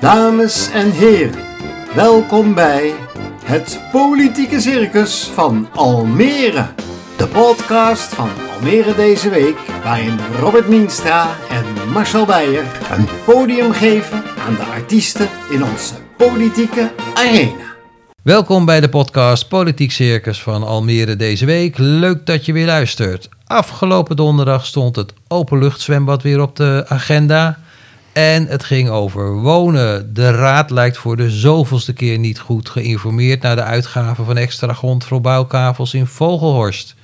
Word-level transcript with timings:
Dames 0.00 0.70
en 0.70 0.90
heren, 0.90 1.44
welkom 1.94 2.54
bij 2.54 2.92
het 3.44 3.80
Politieke 3.92 4.60
Circus 4.60 5.30
van 5.34 5.68
Almere. 5.74 6.66
De 7.16 7.26
podcast 7.26 8.14
van 8.14 8.28
Almere 8.54 8.94
deze 8.94 9.28
week, 9.28 9.56
waarin 9.84 10.18
Robert 10.40 10.68
Mienstra 10.68 11.36
en 11.50 11.92
Marcel 11.92 12.26
Beijer 12.26 12.64
een 12.90 13.08
podium 13.24 13.72
geven 13.72 14.22
aan 14.46 14.54
de 14.54 14.64
artiesten 14.64 15.28
in 15.50 15.64
onze 15.64 15.94
politieke 16.16 16.90
arena. 17.14 17.68
Welkom 18.22 18.64
bij 18.64 18.80
de 18.80 18.88
podcast 18.88 19.48
Politiek 19.48 19.92
Circus 19.92 20.42
van 20.42 20.62
Almere 20.62 21.16
deze 21.16 21.46
week. 21.46 21.78
Leuk 21.78 22.26
dat 22.26 22.46
je 22.46 22.52
weer 22.52 22.66
luistert. 22.66 23.28
Afgelopen 23.46 24.16
donderdag 24.16 24.66
stond 24.66 24.96
het 24.96 25.12
openluchtzwembad 25.28 26.22
weer 26.22 26.40
op 26.40 26.56
de 26.56 26.84
agenda. 26.88 27.58
En 28.12 28.46
het 28.46 28.64
ging 28.64 28.88
over 28.88 29.32
wonen. 29.34 30.14
De 30.14 30.30
raad 30.30 30.70
lijkt 30.70 30.96
voor 30.96 31.16
de 31.16 31.30
zoveelste 31.30 31.92
keer 31.92 32.18
niet 32.18 32.38
goed 32.38 32.68
geïnformeerd 32.68 33.42
naar 33.42 33.56
de 33.56 33.62
uitgave 33.62 34.24
van 34.24 34.36
extra 34.36 34.72
grond 34.72 35.04
voor 35.04 35.20
in 35.94 36.06
Vogelhorst. 36.06 36.94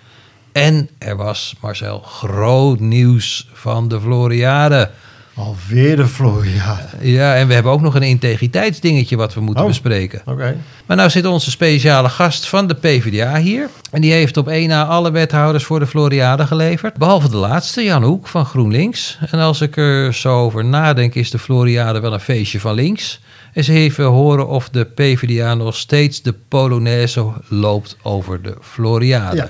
En 0.53 0.89
er 0.99 1.17
was, 1.17 1.55
Marcel, 1.61 2.01
groot 2.01 2.81
nieuws 2.81 3.49
van 3.53 3.89
de 3.89 4.01
Floriade. 4.01 4.91
Alweer 5.37 5.97
de 5.97 6.07
Floriade. 6.07 6.83
Ja, 7.01 7.35
en 7.37 7.47
we 7.49 7.55
hebben 7.55 7.73
ook 7.73 7.81
nog 7.81 7.95
een 7.95 8.03
integriteitsdingetje 8.03 9.17
wat 9.17 9.35
we 9.35 9.41
moeten 9.41 9.63
Oh. 9.63 9.69
bespreken. 9.69 10.23
Oké. 10.25 10.57
Maar 10.87 10.97
nou 10.97 11.11
zit 11.11 11.27
onze 11.27 11.51
speciale 11.51 12.09
gast 12.09 12.49
van 12.49 12.67
de 12.67 12.75
PvdA 12.75 13.39
hier. 13.39 13.69
En 13.91 14.01
die 14.01 14.13
heeft 14.13 14.37
op 14.37 14.49
één 14.49 14.69
na 14.69 14.85
alle 14.87 15.11
wethouders 15.11 15.65
voor 15.65 15.79
de 15.79 15.87
Floriade 15.87 16.47
geleverd. 16.47 16.97
Behalve 16.97 17.29
de 17.31 17.37
laatste, 17.37 17.83
Jan 17.85 18.03
Hoek 18.03 18.27
van 18.29 18.45
GroenLinks. 18.47 19.19
En 19.31 19.39
als 19.39 19.61
ik 19.61 19.77
er 19.77 20.15
zo 20.15 20.39
over 20.45 20.65
nadenk, 20.65 21.15
is 21.15 21.31
de 21.31 21.39
Floriade 21.39 22.01
wel 22.01 22.13
een 22.13 22.21
feestje 22.21 22.61
van 22.61 22.75
links. 22.75 23.21
Eens 23.53 23.69
even 23.69 24.05
horen 24.05 24.49
of 24.49 24.69
de 24.69 24.85
PvdA 24.85 25.55
nog 25.55 25.77
steeds 25.77 26.23
de 26.23 26.33
Polonaise 26.49 27.33
loopt 27.49 27.97
over 28.03 28.43
de 28.43 28.57
Floriade. 28.61 29.37
Ja. 29.37 29.49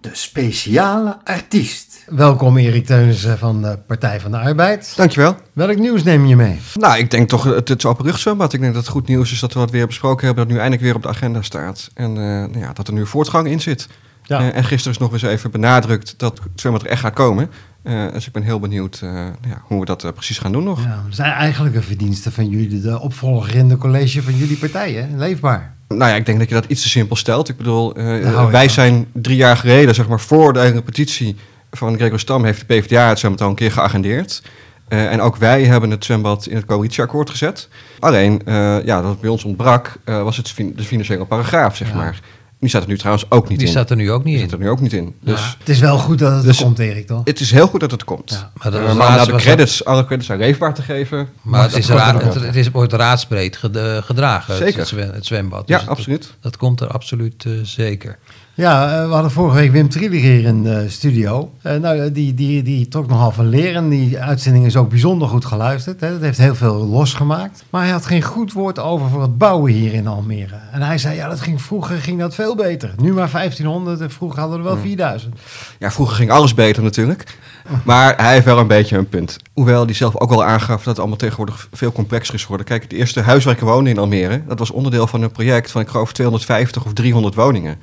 De 0.00 0.10
speciale 0.12 1.16
artiest. 1.24 1.93
Welkom 2.06 2.56
Erik 2.56 2.86
Teunissen 2.86 3.38
van 3.38 3.62
de 3.62 3.78
Partij 3.86 4.20
van 4.20 4.30
de 4.30 4.38
Arbeid. 4.38 4.92
Dankjewel. 4.96 5.36
Welk 5.52 5.78
nieuws 5.78 6.02
neem 6.02 6.26
je 6.26 6.36
mee? 6.36 6.60
Nou, 6.74 6.98
ik 6.98 7.10
denk 7.10 7.28
toch 7.28 7.44
het, 7.44 7.68
het 7.68 7.84
openluchtzwembad. 7.84 8.52
Ik 8.52 8.60
denk 8.60 8.74
dat 8.74 8.82
het 8.82 8.92
goed 8.92 9.08
nieuws 9.08 9.32
is 9.32 9.40
dat 9.40 9.52
we 9.52 9.58
wat 9.58 9.70
weer 9.70 9.86
besproken 9.86 10.26
hebben. 10.26 10.36
Dat 10.36 10.44
het 10.44 10.52
nu 10.52 10.58
eindelijk 10.58 10.82
weer 10.82 10.94
op 10.94 11.02
de 11.02 11.18
agenda 11.18 11.42
staat. 11.42 11.90
En 11.94 12.10
eh, 12.10 12.24
nou 12.24 12.58
ja, 12.58 12.72
dat 12.72 12.88
er 12.88 12.94
nu 12.94 13.06
voortgang 13.06 13.48
in 13.48 13.60
zit. 13.60 13.88
Ja. 14.26 14.40
Eh, 14.40 14.56
en 14.56 14.64
gisteren 14.64 14.92
is 14.92 14.98
nog 14.98 15.12
eens 15.12 15.22
even 15.22 15.50
benadrukt 15.50 16.14
dat 16.16 16.40
het 16.42 16.60
zwembad 16.60 16.82
er 16.82 16.88
echt 16.88 17.00
gaat 17.00 17.14
komen. 17.14 17.50
Eh, 17.82 18.12
dus 18.12 18.26
ik 18.26 18.32
ben 18.32 18.42
heel 18.42 18.60
benieuwd 18.60 19.00
eh, 19.02 19.10
ja, 19.48 19.62
hoe 19.62 19.80
we 19.80 19.86
dat 19.86 20.14
precies 20.14 20.38
gaan 20.38 20.52
doen 20.52 20.64
nog. 20.64 20.82
Ja, 20.84 21.02
dat 21.06 21.14
zijn 21.14 21.32
eigenlijk 21.32 21.74
een 21.74 21.82
verdienste 21.82 22.30
van 22.30 22.48
jullie, 22.48 22.80
de 22.80 23.00
opvolger 23.00 23.54
in 23.54 23.68
de 23.68 23.76
college 23.76 24.22
van 24.22 24.36
jullie 24.36 24.56
partij, 24.56 24.92
hè? 24.92 25.16
Leefbaar. 25.16 25.74
Nou 25.88 26.10
ja, 26.10 26.16
ik 26.16 26.26
denk 26.26 26.38
dat 26.38 26.48
je 26.48 26.54
dat 26.54 26.64
iets 26.68 26.82
te 26.82 26.88
simpel 26.88 27.16
stelt. 27.16 27.48
Ik 27.48 27.56
bedoel, 27.56 27.94
wij 27.94 28.50
van. 28.50 28.70
zijn 28.70 29.06
drie 29.12 29.36
jaar 29.36 29.56
geleden, 29.56 29.94
zeg 29.94 30.08
maar 30.08 30.20
voor 30.20 30.52
de 30.52 30.60
repetitie 30.60 31.36
van 31.76 31.96
Gregor 31.96 32.18
Stam, 32.20 32.44
heeft 32.44 32.64
de 32.68 32.74
PvdA 32.74 33.08
het 33.08 33.18
zwembad 33.18 33.40
al 33.42 33.48
een 33.48 33.54
keer 33.54 33.72
geagendeerd. 33.72 34.42
Eh, 34.88 35.12
en 35.12 35.20
ook 35.20 35.36
wij 35.36 35.64
hebben 35.64 35.90
het 35.90 36.04
zwembad 36.04 36.46
in 36.46 36.56
het 36.56 36.64
coalitieakkoord 36.64 37.30
gezet. 37.30 37.68
Alleen, 37.98 38.42
eh, 38.44 38.84
ja, 38.84 39.02
dat 39.02 39.20
bij 39.20 39.30
ons 39.30 39.44
ontbrak, 39.44 39.96
eh, 40.04 40.22
was 40.22 40.36
het 40.36 40.52
de 40.76 40.82
financiële 40.84 41.24
paragraaf, 41.24 41.76
zeg 41.76 41.88
Ja. 41.88 41.94
maar. 41.94 42.20
Die 42.60 42.68
staat 42.68 42.82
er 42.82 42.88
nu 42.88 42.98
trouwens 42.98 43.26
ook 43.30 43.48
niet 43.48 43.58
Die 43.58 43.66
in. 43.66 43.72
staat 43.72 43.90
er 43.90 43.96
nu 43.96 44.10
ook 44.10 44.24
niet 44.24 44.32
Die 44.34 44.42
in. 44.42 44.48
staat 44.48 44.58
er 44.58 44.64
nu 44.64 44.70
ook 44.70 44.80
niet 44.80 44.92
in. 44.92 45.14
Dus 45.20 45.56
Het 45.58 45.68
is 45.68 45.78
wel 45.78 45.98
goed 45.98 46.18
dat 46.18 46.32
het 46.32 46.44
Dus- 46.44 46.58
komt, 46.62 46.78
Erik, 46.78 47.06
toch? 47.06 47.20
het 47.24 47.40
is 47.40 47.50
heel 47.50 47.66
goed 47.66 47.80
dat 47.80 47.90
het 47.90 48.04
komt. 48.04 48.30
Ja. 48.30 48.50
Maar 48.62 48.70
dat 48.72 48.94
maar 48.96 49.26
de 49.26 49.32
credits, 49.34 49.84
alle 49.84 50.04
credits 50.06 50.30
aan 50.30 50.38
Leefbaar 50.38 50.74
te 50.74 50.82
geven... 50.82 51.28
Maar 51.42 51.62
het, 51.62 51.76
is 51.76 51.88
raad, 51.88 52.22
het, 52.22 52.34
het 52.34 52.56
is, 52.56 52.70
wordt 52.70 52.92
raadsbreed 52.92 53.56
ged- 53.56 53.78
gedragen, 54.04 54.54
het- 54.54 54.62
Zeker. 54.62 54.78
Het, 54.78 54.88
zwem- 54.88 55.10
het 55.12 55.26
zwembad. 55.26 55.68
Ja, 55.68 55.74
Dus 55.78 55.80
het- 55.86 55.96
absoluut. 55.96 56.34
Dat 56.40 56.56
komt 56.56 56.80
er 56.80 56.88
absoluut 56.88 57.46
zeker. 57.62 58.18
Ja, 58.56 59.00
eh, 59.00 59.06
we 59.06 59.12
hadden 59.12 59.30
vorige 59.30 59.56
week 59.56 59.72
Wim 59.72 59.88
Trieler 59.88 60.20
hier 60.20 60.44
in 60.44 60.62
de 60.62 60.88
studio. 60.88 61.50
Eh, 61.62 61.76
nou, 61.76 61.98
eh, 61.98 62.10
die, 62.12 62.34
die, 62.34 62.62
die 62.62 62.88
trok 62.88 63.08
nogal 63.08 63.30
van 63.30 63.48
leren. 63.48 63.88
Die 63.88 64.18
uitzending 64.18 64.66
is 64.66 64.76
ook 64.76 64.88
bijzonder 64.88 65.28
goed 65.28 65.44
geluisterd. 65.44 66.00
Hè. 66.00 66.12
Dat 66.12 66.20
heeft 66.20 66.38
heel 66.38 66.54
veel 66.54 66.86
losgemaakt. 66.86 67.64
Maar 67.70 67.82
hij 67.82 67.90
had 67.90 68.06
geen 68.06 68.22
goed 68.22 68.52
woord 68.52 68.78
over 68.78 69.08
voor 69.08 69.22
het 69.22 69.38
bouwen 69.38 69.72
hier 69.72 69.92
in 69.92 70.06
Almere. 70.06 70.56
En 70.72 70.82
hij 70.82 70.98
zei, 70.98 71.16
ja, 71.16 71.28
dat 71.28 71.40
ging, 71.40 71.62
vroeger 71.62 71.96
ging 71.96 72.20
dat 72.20 72.34
veel 72.34 72.54
beter. 72.54 72.94
Nu 72.96 73.12
maar 73.12 73.30
1500 73.30 74.00
en 74.00 74.10
vroeger 74.10 74.40
hadden 74.40 74.62
we 74.62 74.64
er 74.64 74.74
wel 74.74 74.82
4000. 74.82 75.34
Ja, 75.78 75.90
vroeger 75.90 76.16
ging 76.16 76.30
alles 76.30 76.54
beter 76.54 76.82
natuurlijk. 76.82 77.38
Maar 77.84 78.16
hij 78.16 78.32
heeft 78.32 78.44
wel 78.44 78.58
een 78.58 78.66
beetje 78.66 78.96
een 78.96 79.08
punt. 79.08 79.36
Hoewel 79.52 79.84
hij 79.84 79.94
zelf 79.94 80.16
ook 80.16 80.30
wel 80.30 80.44
aangaf 80.44 80.76
dat 80.76 80.84
het 80.84 80.98
allemaal 80.98 81.16
tegenwoordig 81.16 81.68
veel 81.72 81.92
complexer 81.92 82.34
is 82.34 82.42
geworden. 82.42 82.66
Kijk, 82.66 82.82
het 82.82 82.92
eerste 82.92 83.20
huiswerken 83.20 83.66
wonen 83.66 83.92
in 83.92 83.98
Almere, 83.98 84.42
dat 84.48 84.58
was 84.58 84.70
onderdeel 84.70 85.06
van 85.06 85.22
een 85.22 85.30
project 85.30 85.70
van 85.70 85.80
ik 85.80 85.88
geloof 85.88 86.12
250 86.12 86.84
of 86.84 86.92
300 86.92 87.34
woningen. 87.34 87.76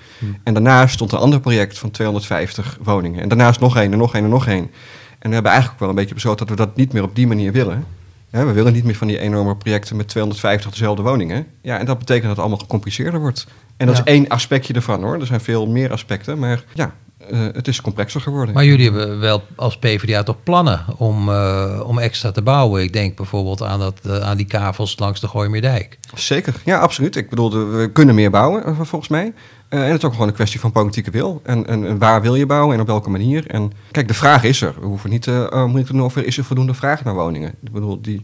En 0.44 0.54
daarnaast 0.64 0.94
stond 0.94 1.12
een 1.12 1.20
ander 1.20 1.40
project 1.40 1.78
van 1.80 1.92
250 1.92 2.78
woningen. 2.84 3.22
En 3.22 3.28
daarnaast 3.30 3.60
nog 3.60 3.78
één 3.78 3.92
en 3.92 3.98
nog 3.98 4.14
één 4.14 4.24
en 4.24 4.30
nog 4.30 4.48
één. 4.48 4.72
En 5.20 5.28
we 5.30 5.34
hebben 5.34 5.52
eigenlijk 5.52 5.74
ook 5.74 5.80
wel 5.80 5.90
een 5.90 5.96
beetje 5.96 6.14
besloten 6.14 6.48
dat 6.48 6.58
we 6.58 6.66
dat 6.66 6.76
niet 6.76 6.94
meer 6.94 7.04
op 7.04 7.16
die 7.16 7.28
manier 7.28 7.52
willen. 7.52 7.86
We 8.30 8.52
willen 8.52 8.74
niet 8.74 8.84
meer 8.84 8.96
van 8.96 9.08
die 9.08 9.20
enorme 9.20 9.56
projecten 9.56 9.96
met 9.96 10.08
250 10.08 10.72
dezelfde 10.72 11.04
woningen. 11.04 11.48
Ja, 11.62 11.78
en 11.78 11.86
dat 11.86 11.98
betekent 11.98 12.24
dat 12.26 12.32
het 12.32 12.40
allemaal 12.40 12.60
gecompliceerder 12.60 13.20
wordt. 13.20 13.48
En 13.78 13.88
dat 13.88 13.98
Ja. 13.98 14.04
is 14.06 14.12
één 14.12 14.28
aspectje 14.28 14.74
ervan 14.74 15.04
hoor. 15.04 15.20
Er 15.20 15.26
zijn 15.26 15.42
veel 15.42 15.68
meer 15.68 15.92
aspecten. 15.92 16.40
Maar 16.40 16.64
ja, 16.74 16.94
eh, 17.30 17.40
het 17.54 17.68
is 17.68 17.82
complexer 17.82 18.22
geworden. 18.22 18.54
Maar 18.54 18.66
jullie 18.66 18.92
hebben 18.92 19.20
wel 19.20 19.44
als 19.56 19.78
PvdA 19.78 20.24
toch 20.24 20.44
plannen 20.44 20.86
om, 20.98 21.30
eh, 21.30 21.82
om 21.86 22.00
extra 22.00 22.32
te 22.32 22.42
bouwen. 22.42 22.84
Ik 22.84 22.94
denk 22.94 23.16
bijvoorbeeld 23.16 23.64
aan, 23.64 23.80
dat, 23.80 24.00
eh, 24.06 24.18
aan 24.20 24.38
die 24.38 24.46
kavels 24.46 25.00
langs 25.00 25.20
de 25.20 25.28
Gooimeerdijk. 25.28 25.98
Zeker, 26.16 26.54
ja, 26.66 26.80
absoluut. 26.80 27.16
Ik 27.16 27.30
bedoel, 27.30 27.68
we 27.68 27.90
kunnen 27.92 28.16
meer 28.16 28.32
bouwen, 28.32 28.76
volgens 28.76 29.08
mij. 29.08 29.34
Eh, 29.72 29.80
en 29.80 29.86
het 29.86 29.98
is 29.98 30.06
ook 30.06 30.12
gewoon 30.12 30.28
een 30.28 30.34
kwestie 30.34 30.60
van 30.60 30.72
politieke 30.72 31.12
wil. 31.12 31.42
En, 31.44 31.68
en, 31.68 31.88
en 31.88 31.98
waar 31.98 32.22
wil 32.22 32.36
je 32.36 32.46
bouwen 32.46 32.76
en 32.76 32.82
op 32.82 32.88
welke 32.88 33.10
manier? 33.10 33.48
En 33.48 33.72
kijk, 33.92 34.08
de 34.08 34.14
vraag 34.14 34.44
is 34.44 34.62
er. 34.62 34.74
We 34.80 34.86
hoeven 34.86 35.10
niet 35.10 35.22
te 35.22 35.50
uh, 35.54 35.62
moeilijk 35.62 35.86
te 35.86 35.94
doen 35.94 36.02
of 36.02 36.16
er 36.16 36.26
is 36.26 36.38
er 36.38 36.44
voldoende 36.44 36.74
vraag 36.74 37.04
naar 37.04 37.14
woningen. 37.14 37.54
Ik 37.64 37.72
bedoel, 37.72 38.02
die, 38.02 38.22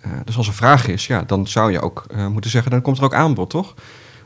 eh, 0.00 0.10
dus 0.24 0.36
als 0.36 0.46
er 0.46 0.54
vraag 0.54 0.86
is, 0.86 1.06
ja, 1.06 1.22
dan 1.22 1.46
zou 1.46 1.72
je 1.72 1.80
ook 1.80 2.04
eh, 2.10 2.26
moeten 2.26 2.50
zeggen, 2.50 2.70
dan 2.70 2.82
komt 2.82 2.98
er 2.98 3.04
ook 3.04 3.14
aanbod, 3.14 3.50
toch? 3.50 3.74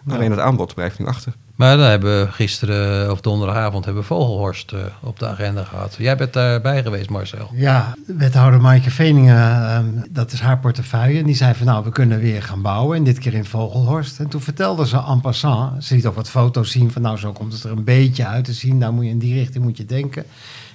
Alleen 0.09 0.31
het 0.31 0.41
aanbod 0.41 0.75
blijft 0.75 0.99
nu 0.99 1.06
achter. 1.06 1.34
Maar 1.58 1.76
dan 1.76 1.86
hebben 1.86 2.20
we 2.20 2.32
gisteren 2.32 3.10
of 3.10 3.20
donderdagavond 3.20 3.84
hebben 3.84 4.04
Vogelhorst 4.04 4.72
eh, 4.72 4.80
op 5.00 5.19
de 5.19 5.26
agenda 5.26 5.64
gehad. 5.64 5.94
Jij 5.98 6.16
bent 6.16 6.32
daarbij 6.32 6.82
geweest, 6.82 7.10
Marcel. 7.10 7.50
Ja, 7.52 7.94
wethouder 8.06 8.60
Maaike 8.60 8.91
Veningen, 8.91 9.36
ehm, 9.36 9.84
dat 10.10 10.32
is 10.32 10.41
haar 10.41 10.58
portefeuille. 10.58 11.19
En 11.19 11.26
die 11.26 11.34
zei 11.34 11.54
van 11.54 11.66
nou, 11.66 11.84
we 11.84 11.91
kunnen 11.91 12.19
weer 12.19 12.42
gaan 12.42 12.62
bouwen. 12.62 12.96
En 12.96 13.04
dit 13.04 13.19
keer 13.19 13.34
in 13.34 13.44
Vogelhorst. 13.44 14.19
En 14.19 14.28
toen 14.28 14.41
vertelde 14.41 14.86
ze 14.86 15.02
en 15.08 15.20
passant, 15.20 15.84
ze 15.84 15.94
liet 15.94 16.06
ook 16.06 16.14
wat 16.14 16.30
foto's 16.30 16.70
zien 16.70 16.91
van 16.91 17.02
nou, 17.02 17.16
zo 17.16 17.32
komt 17.32 17.52
het 17.52 17.64
er 17.64 17.70
een 17.70 17.84
beetje 17.84 18.26
uit 18.26 18.44
te 18.44 18.52
zien. 18.52 18.78
Nou 18.78 18.92
moet 18.92 19.04
je 19.04 19.10
in 19.10 19.19
die 19.19 19.34
richting 19.34 19.64
moet 19.64 19.76
je 19.76 19.86
denken. 19.86 20.25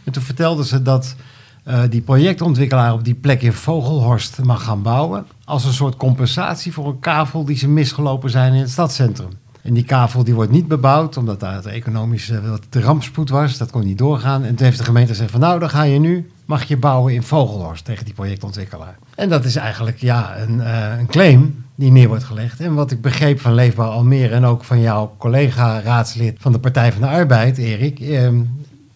En 0.03 0.11
toen 0.11 0.23
vertelde 0.23 0.65
ze 0.65 0.81
dat 0.81 1.15
eh, 1.63 1.81
die 1.89 2.01
projectontwikkelaar 2.01 2.93
op 2.93 3.03
die 3.03 3.15
plek 3.15 3.41
in 3.41 3.53
Vogelhorst 3.53 4.41
mag 4.41 4.63
gaan 4.63 4.81
bouwen. 4.81 5.25
Als 5.45 5.65
een 5.65 5.73
soort 5.73 5.95
compensatie 5.95 6.73
voor 6.73 6.87
een 6.87 6.99
kavel 6.99 7.45
die 7.45 7.57
ze 7.57 7.67
misgelopen 7.67 8.29
zijn 8.29 8.53
in 8.53 8.59
het 8.59 8.69
stadscentrum. 8.69 9.41
En 9.63 9.73
die 9.73 9.83
kavel 9.83 10.23
die 10.23 10.33
wordt 10.33 10.51
niet 10.51 10.67
bebouwd, 10.67 11.17
omdat 11.17 11.39
daar 11.39 11.55
het 11.55 11.65
economische 11.65 12.41
wat 12.49 12.61
de 12.69 12.81
rampspoed 12.81 13.29
was. 13.29 13.57
Dat 13.57 13.71
kon 13.71 13.83
niet 13.83 13.97
doorgaan. 13.97 14.43
En 14.43 14.55
toen 14.55 14.65
heeft 14.65 14.77
de 14.77 14.83
gemeente 14.83 15.11
gezegd 15.11 15.31
van 15.31 15.39
nou, 15.39 15.59
dan 15.59 15.69
ga 15.69 15.83
je 15.83 15.99
nu, 15.99 16.31
mag 16.45 16.63
je 16.63 16.77
bouwen 16.77 17.13
in 17.13 17.23
Vogelhorst 17.23 17.85
tegen 17.85 18.05
die 18.05 18.13
projectontwikkelaar. 18.13 18.95
En 19.15 19.29
dat 19.29 19.45
is 19.45 19.55
eigenlijk 19.55 19.97
ja, 19.97 20.37
een, 20.37 20.61
eh, 20.61 20.99
een 20.99 21.07
claim 21.07 21.63
die 21.75 21.91
neer 21.91 22.07
wordt 22.07 22.23
gelegd. 22.23 22.59
En 22.59 22.73
wat 22.73 22.91
ik 22.91 23.01
begreep 23.01 23.39
van 23.39 23.53
Leefbaar 23.53 23.87
Almere 23.87 24.33
en 24.35 24.45
ook 24.45 24.63
van 24.63 24.81
jouw 24.81 25.15
collega-raadslid 25.17 26.37
van 26.39 26.51
de 26.51 26.59
Partij 26.59 26.91
van 26.91 27.01
de 27.01 27.07
Arbeid, 27.07 27.57
Erik, 27.57 27.99
ehm, 27.99 28.41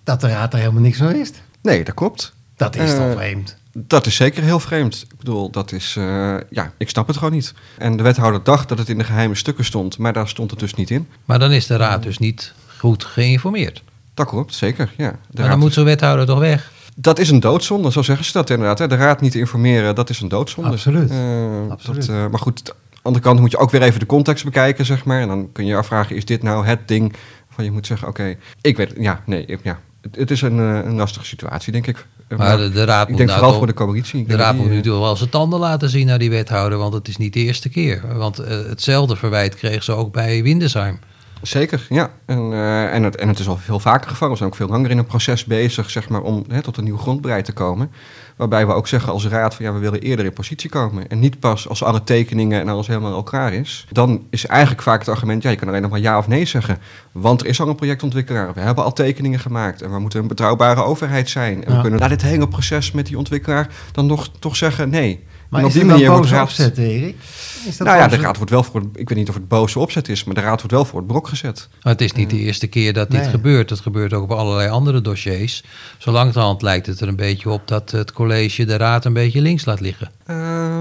dat 0.04 0.22
de 0.22 0.28
raad 0.28 0.54
er 0.54 0.60
helemaal 0.60 0.82
niks 0.82 0.98
van 0.98 1.08
wist. 1.08 1.42
Nee, 1.62 1.84
dat 1.84 1.94
klopt. 1.96 2.34
Dat 2.56 2.76
is 2.76 2.92
Eh, 2.94 2.98
toch 2.98 3.16
vreemd? 3.18 3.58
Dat 3.80 4.06
is 4.06 4.16
zeker 4.16 4.44
heel 4.44 4.60
vreemd. 4.60 5.06
Ik 5.12 5.18
bedoel, 5.18 5.50
dat 5.52 5.72
is... 5.72 5.96
eh, 5.98 6.36
ja, 6.50 6.72
ik 6.78 6.90
snap 6.90 7.08
het 7.08 7.18
gewoon 7.18 7.34
niet. 7.34 7.54
En 7.78 7.98
de 7.98 8.04
wethouder 8.04 8.44
dacht 8.44 8.70
dat 8.70 8.78
het 8.78 8.90
in 8.90 8.98
de 8.98 9.04
geheime 9.04 9.36
stukken 9.36 9.66
stond, 9.66 9.98
maar 9.98 10.14
daar 10.14 10.28
stond 10.28 10.52
het 10.52 10.60
dus 10.60 10.74
niet 10.74 10.90
in. 10.90 11.08
Maar 11.26 11.40
dan 11.40 11.52
is 11.52 11.68
de 11.68 11.76
raad 11.76 12.04
dus 12.04 12.18
niet 12.18 12.54
goed 12.78 13.04
geïnformeerd. 13.04 13.84
Dat 14.14 14.28
klopt, 14.28 14.54
zeker, 14.56 14.94
ja. 14.98 15.12
De 15.30 15.42
Maar 15.42 15.50
dan 15.50 15.60
moet 15.60 15.74
zo'n 15.74 15.84
wethouder 15.86 16.26
toch 16.26 16.40
weg? 16.40 16.72
Dat 16.96 17.20
is 17.20 17.30
een 17.30 17.40
doodzonde, 17.40 17.92
zo 17.92 18.02
zeggen 18.02 18.26
ze 18.26 18.32
dat 18.32 18.50
inderdaad. 18.50 18.80
Hè. 18.80 18.88
De 18.88 18.96
raad 18.96 19.22
niet 19.22 19.36
informeren, 19.36 19.96
dat 19.96 20.10
is 20.10 20.20
een 20.22 20.28
doodzonde. 20.28 20.70
Absoluut. 20.70 21.10
Eh, 21.12 21.70
Absoluut. 21.70 22.08
Dat, 22.08 22.16
eh, 22.16 22.28
maar 22.28 22.40
goed, 22.40 22.70
aan 22.70 22.76
de 22.92 23.00
andere 23.02 23.24
kant 23.24 23.40
moet 23.40 23.52
je 23.52 23.58
ook 23.58 23.72
weer 23.72 23.82
even 23.82 24.00
de 24.00 24.06
context 24.06 24.44
bekijken, 24.44 24.86
zeg 24.86 25.06
maar. 25.06 25.22
En 25.22 25.28
dan 25.28 25.50
kun 25.52 25.64
je 25.66 25.70
je 25.72 25.78
afvragen, 25.78 26.16
is 26.16 26.26
dit 26.26 26.44
nou 26.44 26.66
het 26.66 26.88
ding 26.88 27.14
van 27.50 27.64
je 27.64 27.72
moet 27.72 27.88
zeggen, 27.88 28.08
oké, 28.08 28.36
ik 28.62 28.78
weet, 28.78 28.94
ja, 29.00 29.22
nee, 29.26 29.46
ik- 29.46 29.60
ja. 29.64 29.80
Het, 30.02 30.16
het 30.16 30.32
is 30.32 30.42
een, 30.42 30.58
een 30.58 30.96
lastige 30.96 31.26
situatie, 31.26 31.72
denk 31.72 31.88
ik. 31.88 32.06
Maar 32.38 32.58
de, 32.58 32.70
de 32.72 32.84
raad 32.84 33.10
ik 33.10 33.18
denk 33.18 33.30
nou 33.30 33.32
vooral 33.32 33.50
toch- 33.50 33.58
voor 33.58 33.68
de 33.68 33.74
coalitie. 33.74 34.26
De 34.26 34.36
raad 34.36 34.56
moet 34.56 34.70
nu 34.70 34.78
eh, 34.78 34.84
toch 34.84 35.00
wel 35.00 35.16
zijn 35.16 35.30
tanden 35.30 35.60
laten 35.60 35.90
zien 35.90 36.06
naar 36.08 36.20
die 36.20 36.30
wethouder, 36.30 36.78
want 36.78 36.94
het 36.94 37.08
is 37.08 37.18
niet 37.18 37.34
de 37.34 37.40
eerste 37.40 37.70
keer. 37.70 38.18
Want 38.18 38.40
eh, 38.40 38.58
hetzelfde 38.68 39.16
verwijt 39.16 39.56
kreeg 39.56 39.84
ze 39.84 39.92
ook 39.92 40.14
bij 40.14 40.44
Windesheim. 40.44 41.00
Zeker, 41.42 41.86
ja. 41.90 42.10
En, 42.26 42.54
eh, 42.54 42.94
en, 42.94 43.04
het, 43.04 43.16
en 43.16 43.28
het 43.28 43.40
is 43.40 43.48
al 43.48 43.58
veel 43.58 43.80
vaker 43.80 44.10
gevallen. 44.10 44.32
We 44.34 44.38
zijn 44.40 44.50
ook 44.50 44.56
veel 44.56 44.68
langer 44.68 44.90
in 44.92 44.98
een 44.98 45.06
proces 45.06 45.46
bezig, 45.46 45.90
zeg 45.90 46.10
maar, 46.10 46.22
om 46.22 46.44
hè, 46.48 46.62
tot 46.62 46.78
een 46.78 46.84
nieuw 46.84 46.98
grondbereid 46.98 47.46
te 47.46 47.52
komen. 47.54 47.92
Waarbij 48.36 48.68
we 48.68 48.74
ook 48.74 48.88
zeggen 48.88 49.12
als 49.12 49.28
raad 49.28 49.56
van 49.56 49.66
ja, 49.66 49.74
we 49.74 49.80
willen 49.80 50.00
eerder 50.02 50.26
in 50.26 50.34
positie 50.34 50.70
komen. 50.70 51.08
En 51.10 51.20
niet 51.20 51.40
pas 51.40 51.68
als 51.70 51.84
alle 51.84 52.04
tekeningen 52.04 52.60
en 52.60 52.70
alles 52.70 52.88
helemaal 52.88 53.14
elkaar 53.14 53.54
is. 53.54 53.88
Dan 53.92 54.26
is 54.30 54.46
eigenlijk 54.46 54.82
vaak 54.82 55.00
het 55.00 55.10
argument, 55.10 55.44
ja, 55.44 55.50
je 55.50 55.56
kan 55.56 55.68
alleen 55.68 55.82
nog 55.82 55.92
maar 55.92 56.00
ja 56.00 56.18
of 56.18 56.28
nee 56.28 56.46
zeggen. 56.46 56.78
Want 57.12 57.42
er 57.42 57.48
is 57.48 57.62
al 57.62 57.68
een 57.68 57.76
projectontwikkelaar. 57.76 58.54
We 58.54 58.60
hebben 58.60 58.84
al 58.84 58.94
tekeningen 58.94 59.40
gemaakt. 59.40 59.82
En 59.82 59.92
we 59.92 60.00
moeten 60.00 60.20
een 60.20 60.28
betrouwbare 60.28 60.84
overheid 60.84 61.30
zijn. 61.30 61.64
En 61.66 61.70
Ja. 61.72 61.76
we 61.76 61.82
kunnen 61.82 62.00
na 62.00 62.08
dit 62.08 62.22
hele 62.22 62.48
proces 62.48 62.92
met 62.92 63.06
die 63.06 63.18
ontwikkelaar 63.18 63.70
dan 63.92 64.06
nog 64.06 64.30
toch 64.40 64.56
zeggen 64.56 64.90
nee. 64.90 65.24
Maar 65.50 65.62
en 65.62 65.68
is 65.68 65.74
het 65.74 65.88
dan 65.88 65.98
wordt 66.00 66.16
boze 66.16 66.30
de 66.30 66.36
raad- 66.36 66.44
opzet, 66.44 66.78
Erik? 66.78 67.16
Is 67.66 67.78
dat 67.78 67.88
Nou 67.88 68.00
ja, 68.00 68.08
de 68.08 68.16
raad 68.18 68.36
wordt 68.36 68.52
wel 68.52 68.64
voor, 68.64 68.82
ik 68.96 69.10
weet 69.10 69.18
niet 69.18 69.30
of 69.30 69.36
het 69.36 69.48
boze 69.48 69.80
opzet 69.80 70.10
is, 70.10 70.24
maar 70.24 70.36
de 70.36 70.42
raad 70.42 70.58
wordt 70.58 70.72
wel 70.72 70.86
voor 70.86 71.00
het 71.00 71.08
brok 71.08 71.28
gezet. 71.28 71.68
Maar 71.84 71.94
het 71.94 72.02
is 72.02 72.12
niet 72.12 72.30
de 72.30 72.38
eerste 72.40 72.68
keer 72.68 72.94
dat 72.94 73.12
dit 73.12 73.22
Nee. 73.22 73.30
gebeurt. 73.30 73.70
Het 73.70 73.80
gebeurt 73.80 74.14
ook 74.14 74.24
op 74.24 74.32
allerlei 74.32 74.70
andere 74.70 75.02
dossiers. 75.02 75.64
Zo 75.98 76.12
langzamerhand 76.12 76.62
lijkt 76.62 76.86
het 76.86 77.00
er 77.00 77.08
een 77.08 77.16
beetje 77.16 77.50
op 77.50 77.68
dat 77.68 77.92
het 77.92 78.12
college 78.12 78.66
de 78.66 78.78
raad 78.78 79.06
een 79.06 79.14
beetje 79.14 79.42
links 79.42 79.66
laat 79.66 79.80
liggen. 79.80 80.12
Eh, 80.26 80.36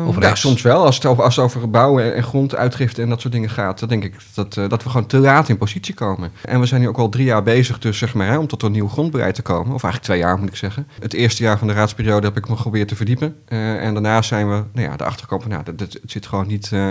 Of 0.07 0.15
ja, 0.15 0.21
rechts. 0.21 0.41
soms 0.41 0.63
wel. 0.63 0.85
Als 0.85 0.95
het 0.97 1.05
over, 1.05 1.25
als 1.25 1.37
het 1.37 1.45
over 1.45 1.61
gebouwen 1.61 2.05
en, 2.05 2.15
en 2.15 2.23
gronduitgifte 2.23 3.03
en 3.03 3.09
dat 3.09 3.21
soort 3.21 3.33
dingen 3.33 3.51
gaat, 3.51 3.79
dan 3.79 3.89
denk 3.89 4.05
ik 4.05 4.15
dat, 4.35 4.57
eh, 4.57 4.69
dat 4.69 4.83
we 4.83 4.89
gewoon 4.91 5.07
te 5.07 5.19
laat 5.19 5.49
in 5.49 5.59
positie 5.59 5.95
komen. 5.95 6.31
En 6.45 6.61
we 6.61 6.67
zijn 6.67 6.81
nu 6.81 6.89
ook 6.89 6.99
al 6.99 7.09
drie 7.09 7.25
jaar 7.25 7.43
bezig 7.43 7.79
dus, 7.79 7.99
zeg 7.99 8.15
maar, 8.15 8.27
hè, 8.27 8.39
om 8.39 8.47
tot 8.47 8.63
een 8.63 8.73
nieuw 8.73 8.89
grondbeleid 8.89 9.35
te 9.35 9.43
komen. 9.43 9.75
Of 9.75 9.83
eigenlijk 9.83 10.03
twee 10.03 10.19
jaar 10.19 10.39
moet 10.39 10.49
ik 10.49 10.57
zeggen. 10.57 10.87
Het 11.01 11.13
eerste 11.15 11.43
jaar 11.43 11.59
van 11.59 11.67
de 11.67 11.73
raadsperiode 11.75 12.27
heb 12.27 12.37
ik 12.37 12.49
me 12.49 12.57
geprobeerd 12.57 12.89
te 12.89 12.97
verdiepen. 12.97 13.37
Eh, 13.47 13.85
en 13.85 13.93
daarna 13.93 14.23
zijn 14.23 14.49
we 14.49 14.63
nou 14.73 14.87
ja, 14.89 14.93
erachter 14.95 15.21
gekomen, 15.21 15.49
nou, 15.49 15.63
dat, 15.65 15.79
dat- 15.79 15.93
het 15.93 16.11
zit 16.11 16.27
gewoon 16.27 16.47
niet... 16.47 16.66
eh, 16.73 16.91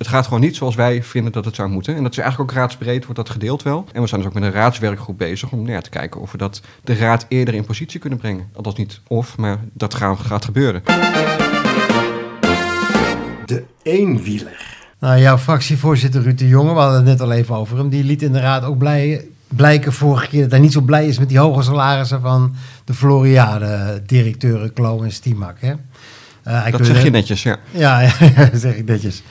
het 0.00 0.08
gaat 0.08 0.24
gewoon 0.24 0.40
niet 0.40 0.56
zoals 0.56 0.74
wij 0.74 1.02
vinden 1.02 1.32
dat 1.32 1.44
het 1.44 1.54
zou 1.54 1.68
moeten. 1.68 1.96
En 1.96 2.02
dat 2.02 2.12
is 2.12 2.18
eigenlijk 2.18 2.50
ook 2.50 2.56
raadsbreed, 2.56 3.04
wordt 3.04 3.16
dat 3.16 3.30
gedeeld 3.30 3.62
wel. 3.62 3.86
En 3.92 4.02
we 4.02 4.08
zijn 4.08 4.20
dus 4.20 4.30
ook 4.30 4.36
met 4.36 4.44
een 4.44 4.52
raadswerkgroep 4.52 5.18
bezig 5.18 5.52
om 5.52 5.58
nou 5.58 5.72
ja, 5.72 5.80
te 5.80 5.90
kijken 5.90 6.20
of 6.20 6.32
we 6.32 6.38
dat 6.38 6.60
de 6.84 6.94
raad 6.94 7.26
eerder 7.28 7.54
in 7.54 7.64
positie 7.64 8.00
kunnen 8.00 8.18
brengen. 8.18 8.48
Althans 8.52 8.76
niet 8.76 9.00
of, 9.06 9.36
maar 9.36 9.58
dat 9.72 9.94
gaat, 9.94 10.18
gaat 10.18 10.44
gebeuren. 10.44 10.82
De 13.46 13.64
eenwieler. 13.82 14.78
Nou, 14.98 15.20
jouw 15.20 15.38
fractievoorzitter 15.38 16.22
Ruud 16.22 16.38
de 16.38 16.48
Jonge, 16.48 16.72
we 16.72 16.78
hadden 16.78 16.96
het 16.96 17.06
net 17.06 17.20
al 17.20 17.32
even 17.32 17.54
over 17.54 17.78
hem, 17.78 17.88
die 17.88 18.04
liet 18.04 18.22
inderdaad 18.22 18.64
ook 18.64 18.78
blij, 18.78 19.24
blijken 19.48 19.92
vorige 19.92 20.28
keer 20.28 20.42
dat 20.42 20.50
hij 20.50 20.60
niet 20.60 20.72
zo 20.72 20.80
blij 20.80 21.06
is 21.06 21.18
met 21.18 21.28
die 21.28 21.38
hoge 21.38 21.62
salarissen 21.62 22.20
van 22.20 22.54
de 22.84 22.94
Floriade-directeuren 22.94 24.72
Klo 24.72 25.02
en 25.02 25.12
Stimak. 25.12 25.60
Hè? 25.60 25.72
Eh, 26.50 26.62
Dat 26.64 26.70
wilde- 26.80 26.84
zeg 26.94 27.02
je 27.02 27.10
netjes, 27.10 27.42
ja. 27.42 27.56
Ja, 27.86 28.00
ja, 28.00 28.10
dat 28.34 28.60
zeg 28.60 28.74
ik 28.76 28.84
netjes. 28.86 29.22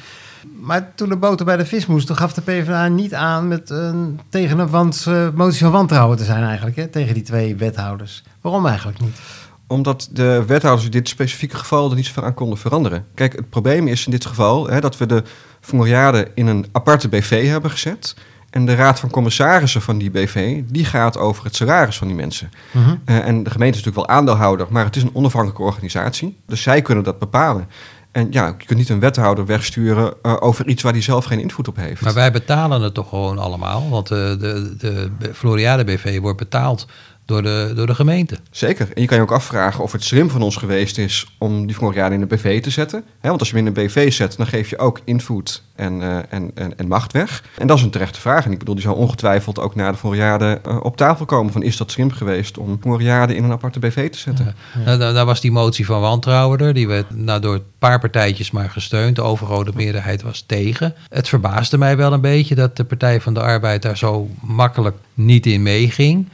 Maar 0.62 0.92
toen 0.95 1.10
de 1.10 1.18
boter 1.18 1.45
bij 1.45 1.57
de 1.57 1.66
vis 1.66 1.86
moest, 1.86 2.07
toen 2.07 2.16
gaf 2.16 2.33
de 2.33 2.42
PvdA 2.42 2.88
niet 2.88 3.13
aan 3.13 3.48
met 3.48 3.69
een, 3.69 4.19
tegen 4.30 4.60
een 4.60 4.69
wans, 4.69 5.06
eh, 5.06 5.27
motie 5.33 5.60
van 5.60 5.71
wantrouwen 5.71 6.18
te 6.18 6.24
zijn 6.24 6.44
eigenlijk, 6.44 6.75
hè, 6.75 6.88
tegen 6.88 7.13
die 7.13 7.24
twee 7.24 7.56
wethouders. 7.56 8.24
Waarom 8.42 8.66
eigenlijk 8.66 9.00
niet? 9.00 9.19
Omdat 9.68 10.10
de 10.12 10.44
wethouders 10.48 10.86
in 10.86 10.92
dit 10.92 11.07
specifieke 11.10 11.56
geval 11.56 11.89
er 11.89 11.95
niet 11.95 12.06
zoveel 12.06 12.24
aan 12.24 12.33
konden 12.33 12.57
veranderen. 12.57 13.06
Kijk, 13.16 13.36
het 13.36 13.50
probleem 13.50 13.88
is 13.88 14.06
in 14.06 14.12
dit 14.12 14.25
geval 14.25 14.68
hè, 14.69 14.80
dat 14.80 14.98
we 14.98 15.06
de 15.06 15.24
Floriade 15.62 16.27
in 16.36 16.48
een 16.48 16.66
aparte 16.71 17.10
BV 17.10 17.48
hebben 17.48 17.71
gezet. 17.71 18.16
En 18.50 18.66
de 18.66 18.75
raad 18.75 19.00
van 19.00 19.10
commissarissen 19.10 19.81
van 19.81 19.98
die 19.98 20.12
BV, 20.12 20.62
die 20.66 20.86
gaat 20.86 21.18
over 21.18 21.44
het 21.44 21.56
salaris 21.56 21.98
van 21.98 22.07
die 22.07 22.16
mensen. 22.16 22.51
Mhm. 22.72 22.96
Eh, 23.06 23.28
en 23.28 23.44
de 23.44 23.50
gemeente 23.50 23.78
is 23.78 23.84
natuurlijk 23.84 24.07
wel 24.07 24.18
aandeelhouder, 24.18 24.68
maar 24.69 24.86
het 24.86 24.96
is 24.96 25.04
een 25.04 25.16
onafhankelijke 25.16 25.63
organisatie. 25.63 26.38
Dus 26.46 26.62
zij 26.62 26.81
kunnen 26.81 27.04
dat 27.04 27.19
bepalen. 27.19 27.68
En 28.12 28.28
ja, 28.31 28.56
je 28.57 28.66
kunt 28.66 28.80
niet 28.80 28.90
een 28.90 29.00
wethouder 29.00 29.46
wegsturen 29.46 30.13
eh, 30.22 30.36
over 30.40 30.68
iets 30.68 30.84
waar 30.84 30.92
hij 30.92 31.01
zelf 31.01 31.25
geen 31.25 31.40
invloed 31.40 31.68
op 31.68 31.75
heeft. 31.75 32.01
Maar 32.01 32.13
wij 32.13 32.31
betalen 32.31 32.81
het 32.81 32.94
toch 32.94 33.10
gewoon 33.10 33.38
allemaal? 33.38 33.90
Want 33.90 34.07
de, 34.07 34.36
de, 34.78 35.12
de 35.19 35.34
Floriade 35.34 35.84
BV 35.84 36.19
wordt 36.19 36.38
betaald 36.38 36.88
door 37.30 37.44
de, 37.44 37.72
door 37.76 37.88
de 37.88 37.96
gemeente. 37.96 38.38
Zeker. 38.52 38.90
En 38.94 39.02
je 39.02 39.08
kan 39.08 39.18
je 39.18 39.24
ook 39.24 39.31
afvragen 39.31 39.84
of 39.84 39.92
het 39.92 40.04
slim 40.04 40.30
van 40.30 40.42
ons 40.42 40.56
geweest 40.56 40.98
is 40.98 41.36
om 41.38 41.66
die 41.66 41.76
Floriade 41.76 42.16
in 42.16 42.22
een 42.22 42.28
BV 42.28 42.62
te 42.62 42.70
zetten. 42.70 43.04
Want 43.22 43.40
als 43.40 43.50
je 43.50 43.56
hem 43.56 43.66
in 43.66 43.76
een 43.76 43.86
BV 43.86 44.14
zet, 44.14 44.38
dan 44.38 44.48
geef 44.48 44.70
je 44.70 44.78
ook 44.78 45.02
invloed 45.04 45.64
en, 45.76 46.02
eh, 46.02 46.18
en, 46.30 46.52
en, 46.56 46.78
en 46.78 46.88
macht 46.88 47.12
weg. 47.12 47.44
En 47.58 47.68
dat 47.68 47.78
is 47.78 47.84
een 47.84 47.90
terechte 47.90 48.20
vraag. 48.20 48.46
En 48.46 48.52
ik 48.52 48.60
bedoel, 48.60 48.76
die 48.76 48.84
zal 48.84 48.96
ongetwijfeld 48.96 49.60
ook 49.60 49.76
na 49.76 49.92
de 49.92 49.98
Floriade 49.98 50.60
eh, 50.64 50.78
op 50.81 50.98
tafel 50.98 51.26
komen. 51.26 51.54
Van 51.54 51.64
is 51.64 51.78
dat 51.78 51.92
slim 51.92 52.12
geweest 52.12 52.58
om 52.58 52.78
Floriade 52.81 53.36
in 53.36 53.44
een 53.44 53.52
aparte 53.52 53.80
BV 53.80 54.10
te 54.10 54.18
zetten? 54.18 54.56
Nou, 54.86 54.98
daar, 54.98 55.14
daar 55.14 55.26
was 55.26 55.42
die 55.42 55.52
motie 55.52 55.86
van 55.86 56.02
wantrouwen 56.02 56.60
er. 56.60 56.74
Die 56.74 56.88
werd 56.88 57.16
nou, 57.16 57.42
door 57.42 57.54
een 57.54 57.64
paar 57.80 58.00
partijtjes 58.00 58.52
maar 58.52 58.70
gesteund. 58.70 59.16
De 59.16 59.22
overgrote 59.22 59.72
meerderheid 59.76 60.22
was 60.22 60.44
tegen. 60.48 60.96
Het 61.10 61.30
verbaasde 61.30 61.78
mij 61.78 61.98
wel 61.98 62.14
een 62.14 62.22
beetje 62.22 62.56
dat 62.56 62.78
de 62.78 62.84
Partij 62.84 63.22
van 63.22 63.34
de 63.34 63.42
Arbeid 63.42 63.81
daar 63.81 63.98
zo 63.98 64.30
makkelijk 64.42 64.96
niet 65.14 65.46
in 65.46 65.62
meeging 65.62 66.28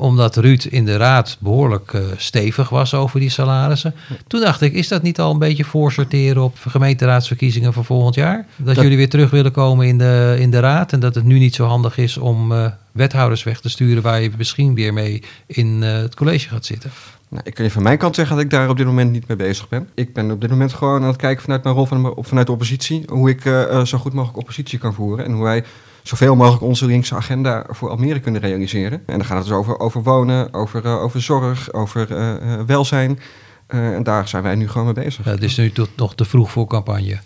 omdat 0.00 0.36
Ruud 0.36 0.64
in 0.64 0.84
de 0.84 0.96
raad 0.96 1.36
behoorlijk 1.40 1.92
eh, 1.92 2.00
stevig 2.16 2.68
was 2.68 2.94
over 2.94 3.20
die 3.20 3.28
salarissen. 3.30 3.94
Toen 4.26 4.40
dacht 4.40 4.60
ik, 4.60 4.72
is 4.72 4.88
dat 4.88 5.02
niet 5.02 5.20
al 5.20 5.30
een 5.32 5.38
beetje 5.38 5.64
voorsorteren 5.64 6.42
op 6.42 6.56
gemeenteraadsverkiezingen 6.68 7.72
van 7.72 7.84
volgend 7.84 8.14
jaar? 8.14 8.46
Dat, 8.56 8.74
Dat- 8.74 8.82
jullie 8.84 8.96
weer 8.96 9.08
terug 9.08 9.30
willen 9.30 9.52
komen 9.52 9.86
in 9.86 9.98
de, 9.98 10.36
in 10.38 10.50
de 10.50 10.60
raad 10.60 10.92
en 10.92 11.00
dat 11.00 11.14
het 11.14 11.24
nu 11.24 11.38
niet 11.38 11.54
zo 11.54 11.64
handig 11.66 11.98
is 11.98 12.16
om 12.16 12.52
eh, 12.52 12.66
wethouders 12.92 13.42
weg 13.42 13.60
te 13.60 13.68
sturen 13.68 14.02
waar 14.02 14.20
je 14.22 14.30
misschien 14.38 14.74
weer 14.74 14.92
mee 14.92 15.22
in 15.46 15.82
eh, 15.82 15.92
het 15.92 16.14
college 16.14 16.48
gaat 16.48 16.64
zitten. 16.64 16.90
Nou, 17.28 17.42
ik 17.46 17.54
kan 17.54 17.64
je 17.64 17.70
van 17.70 17.82
mijn 17.82 17.98
kant 17.98 18.14
zeggen 18.14 18.36
dat 18.36 18.44
ik 18.44 18.50
daar 18.50 18.68
op 18.68 18.76
dit 18.76 18.86
moment 18.86 19.10
niet 19.12 19.28
mee 19.28 19.36
bezig 19.36 19.68
ben. 19.68 19.88
Ik 19.94 20.14
ben 20.14 20.30
op 20.30 20.40
dit 20.40 20.50
moment 20.50 20.72
gewoon 20.72 21.02
aan 21.02 21.08
het 21.08 21.16
kijken 21.16 21.42
vanuit 21.42 21.62
mijn 21.62 21.74
rol 21.74 21.86
van, 21.86 22.14
vanuit 22.18 22.46
de 22.46 22.52
oppositie. 22.52 23.02
Hoe 23.08 23.30
ik 23.30 23.42
zo 23.86 23.98
goed 23.98 24.12
mogelijk 24.12 24.38
oppositie 24.38 24.78
kan 24.78 24.94
voeren. 24.94 25.24
En 25.24 25.32
hoe 25.32 25.42
wij 25.42 25.64
zoveel 26.02 26.36
mogelijk 26.36 26.62
onze 26.62 26.86
linkse 26.86 27.14
agenda 27.14 27.66
voor 27.68 27.90
Almere 27.90 28.20
kunnen 28.20 28.40
realiseren. 28.40 29.02
En 29.06 29.16
dan 29.16 29.24
gaat 29.24 29.36
het 29.36 29.46
dus 29.46 29.56
over, 29.56 29.78
over 29.78 30.02
wonen, 30.02 30.54
over, 30.54 30.84
eh, 30.84 31.02
over 31.02 31.22
zorg, 31.22 31.72
over 31.72 32.16
eh, 32.16 32.34
eh, 32.34 32.66
welzijn. 32.66 33.20
En 33.66 34.02
daar 34.02 34.28
zijn 34.28 34.42
wij 34.42 34.54
nu 34.54 34.68
gewoon 34.68 34.84
mee 34.84 35.04
bezig. 35.04 35.24
Het 35.24 35.42
is 35.42 35.56
nu 35.56 35.72
tot 35.72 35.88
nog 35.96 36.14
te 36.14 36.24
vroeg 36.24 36.50
voor 36.50 36.66
campagne. 36.66 37.18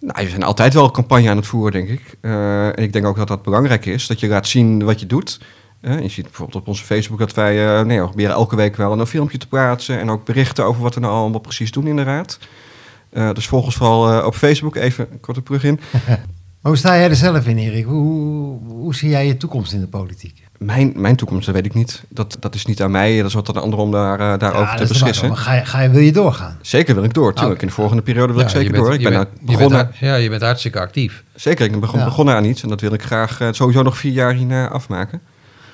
Nou, 0.00 0.24
we 0.24 0.30
zijn 0.30 0.42
altijd 0.42 0.74
wel 0.74 0.84
een 0.84 0.90
campagne 0.90 1.30
aan 1.30 1.36
het 1.36 1.46
voeren, 1.46 1.72
denk 1.72 1.88
ik. 1.88 2.16
En 2.20 2.76
ik 2.76 2.92
denk 2.92 3.06
ook 3.06 3.16
dat 3.16 3.28
dat 3.28 3.42
belangrijk 3.42 3.86
is, 3.86 4.06
dat 4.06 4.20
je 4.20 4.28
laat 4.28 4.46
zien 4.46 4.84
wat 4.84 5.00
je 5.00 5.06
doet. 5.06 5.40
Je 5.80 6.08
ziet 6.08 6.24
bijvoorbeeld 6.24 6.62
op 6.62 6.68
onze 6.68 6.84
Facebook 6.84 7.18
dat 7.18 7.34
wij 7.34 7.82
nee, 7.82 8.00
we 8.00 8.04
proberen 8.04 8.34
elke 8.34 8.56
week 8.56 8.76
wel 8.76 9.00
een 9.00 9.06
filmpje 9.06 9.38
te 9.38 9.48
plaatsen... 9.48 9.98
en 9.98 10.10
ook 10.10 10.24
berichten 10.24 10.64
over 10.64 10.82
wat 10.82 10.94
we 10.94 11.00
nou 11.00 11.12
allemaal 11.12 11.40
precies 11.40 11.70
doen 11.70 11.86
in 11.86 11.96
de 11.96 12.02
raad. 12.02 12.38
Dus 13.10 13.46
volg 13.46 13.64
ons 13.64 13.76
vooral 13.76 14.26
op 14.26 14.34
Facebook, 14.34 14.76
even 14.76 15.08
een 15.10 15.20
korte 15.20 15.42
plug 15.42 15.64
in. 15.64 15.80
Maar 16.62 16.72
hoe 16.72 16.76
sta 16.80 16.96
jij 16.96 17.08
er 17.08 17.16
zelf 17.16 17.46
in, 17.46 17.58
Erik? 17.58 17.84
Hoe, 17.84 18.58
hoe 18.68 18.94
zie 18.94 19.08
jij 19.10 19.26
je 19.26 19.36
toekomst 19.36 19.72
in 19.72 19.80
de 19.80 19.86
politiek? 19.86 20.42
Mijn, 20.58 20.92
mijn 20.96 21.16
toekomst, 21.16 21.46
dat 21.46 21.54
weet 21.54 21.64
ik 21.66 21.74
niet. 21.74 22.02
Dat, 22.08 22.36
dat 22.40 22.54
is 22.54 22.66
niet 22.66 22.82
aan 22.82 22.90
mij, 22.90 23.16
dat 23.16 23.26
is 23.26 23.34
wat 23.34 23.48
aan 23.48 23.54
de 23.54 23.60
anderen 23.60 23.84
om 23.84 23.90
daar, 23.90 24.20
eh, 24.20 24.38
daarover 24.38 24.72
Ja, 24.72 24.76
te 24.76 24.86
beslissen. 24.86 25.28
maar 25.28 25.36
ga 25.36 25.54
je, 25.54 25.64
ga 25.64 25.80
je, 25.80 25.90
wil 25.90 26.00
je 26.00 26.12
doorgaan? 26.12 26.58
Zeker 26.60 26.94
wil 26.94 27.04
ik 27.04 27.14
door, 27.14 27.32
tuurlijk. 27.32 27.52
Oké. 27.54 27.60
In 27.62 27.68
de 27.68 27.74
volgende 27.74 28.02
periode 28.02 28.32
wil 28.32 28.42
ik 28.42 28.48
Ja, 28.48 28.52
zeker 28.54 28.72
bent- 28.72 28.84
door. 28.84 28.94
Ik 28.94 29.02
ben 29.02 29.12
bent- 29.12 29.28
nou 29.28 29.46
bent 29.46 29.58
begonnen... 29.58 29.90
ja, 30.00 30.14
je 30.14 30.28
bent 30.28 30.42
hartstikke 30.42 30.80
actief. 30.80 31.22
Zeker, 31.34 31.64
ik 31.64 31.70
ben 31.70 31.80
begon- 31.80 31.98
Ja. 31.98 32.04
begonnen 32.04 32.34
aan 32.34 32.44
iets 32.44 32.62
en 32.62 32.68
dat 32.68 32.80
wil 32.80 32.92
ik 32.92 33.02
graag 33.02 33.40
eh, 33.40 33.48
sowieso 33.50 33.82
nog 33.82 33.96
vier 33.98 34.12
jaar 34.12 34.32
hierna 34.34 34.68
afmaken. 34.68 35.20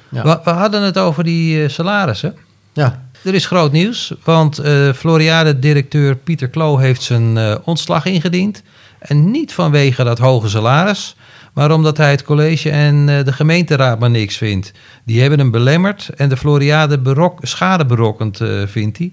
Ja. 0.09 0.23
We, 0.23 0.41
we 0.45 0.51
hadden 0.51 0.83
het 0.83 0.99
over 0.99 1.25
die 1.25 1.63
eh, 1.63 1.69
salarissen. 1.69 2.37
Ja, 2.73 3.03
Er 3.25 3.35
is 3.35 3.47
groot 3.47 3.73
nieuws, 3.73 4.15
want 4.25 4.59
eh 4.59 4.93
Floriade-directeur 4.93 6.17
Pieter 6.17 6.49
Klo 6.49 6.77
heeft 6.77 7.03
zijn 7.03 7.37
eh, 7.37 7.55
ontslag 7.65 8.05
ingediend. 8.07 8.63
En 8.99 9.31
niet 9.31 9.53
vanwege 9.53 10.05
dat 10.05 10.19
hoge 10.19 10.49
salaris, 10.49 11.17
maar 11.53 11.71
omdat 11.71 11.97
hij 11.97 12.11
het 12.11 12.23
college 12.23 12.71
en 12.71 13.09
eh, 13.09 13.25
de 13.25 13.33
gemeenteraad 13.33 13.99
maar 13.99 14.11
niks 14.11 14.37
vindt. 14.37 14.73
Die 15.05 15.21
hebben 15.21 15.39
hem 15.39 15.51
belemmerd 15.51 16.09
en 16.17 16.29
de 16.29 16.37
Floriade 16.37 16.99
berok, 16.99 17.39
schade 17.43 17.87
berokkend, 17.87 18.41
eh, 18.41 18.63
vindt 18.67 18.99
hij. 18.99 19.13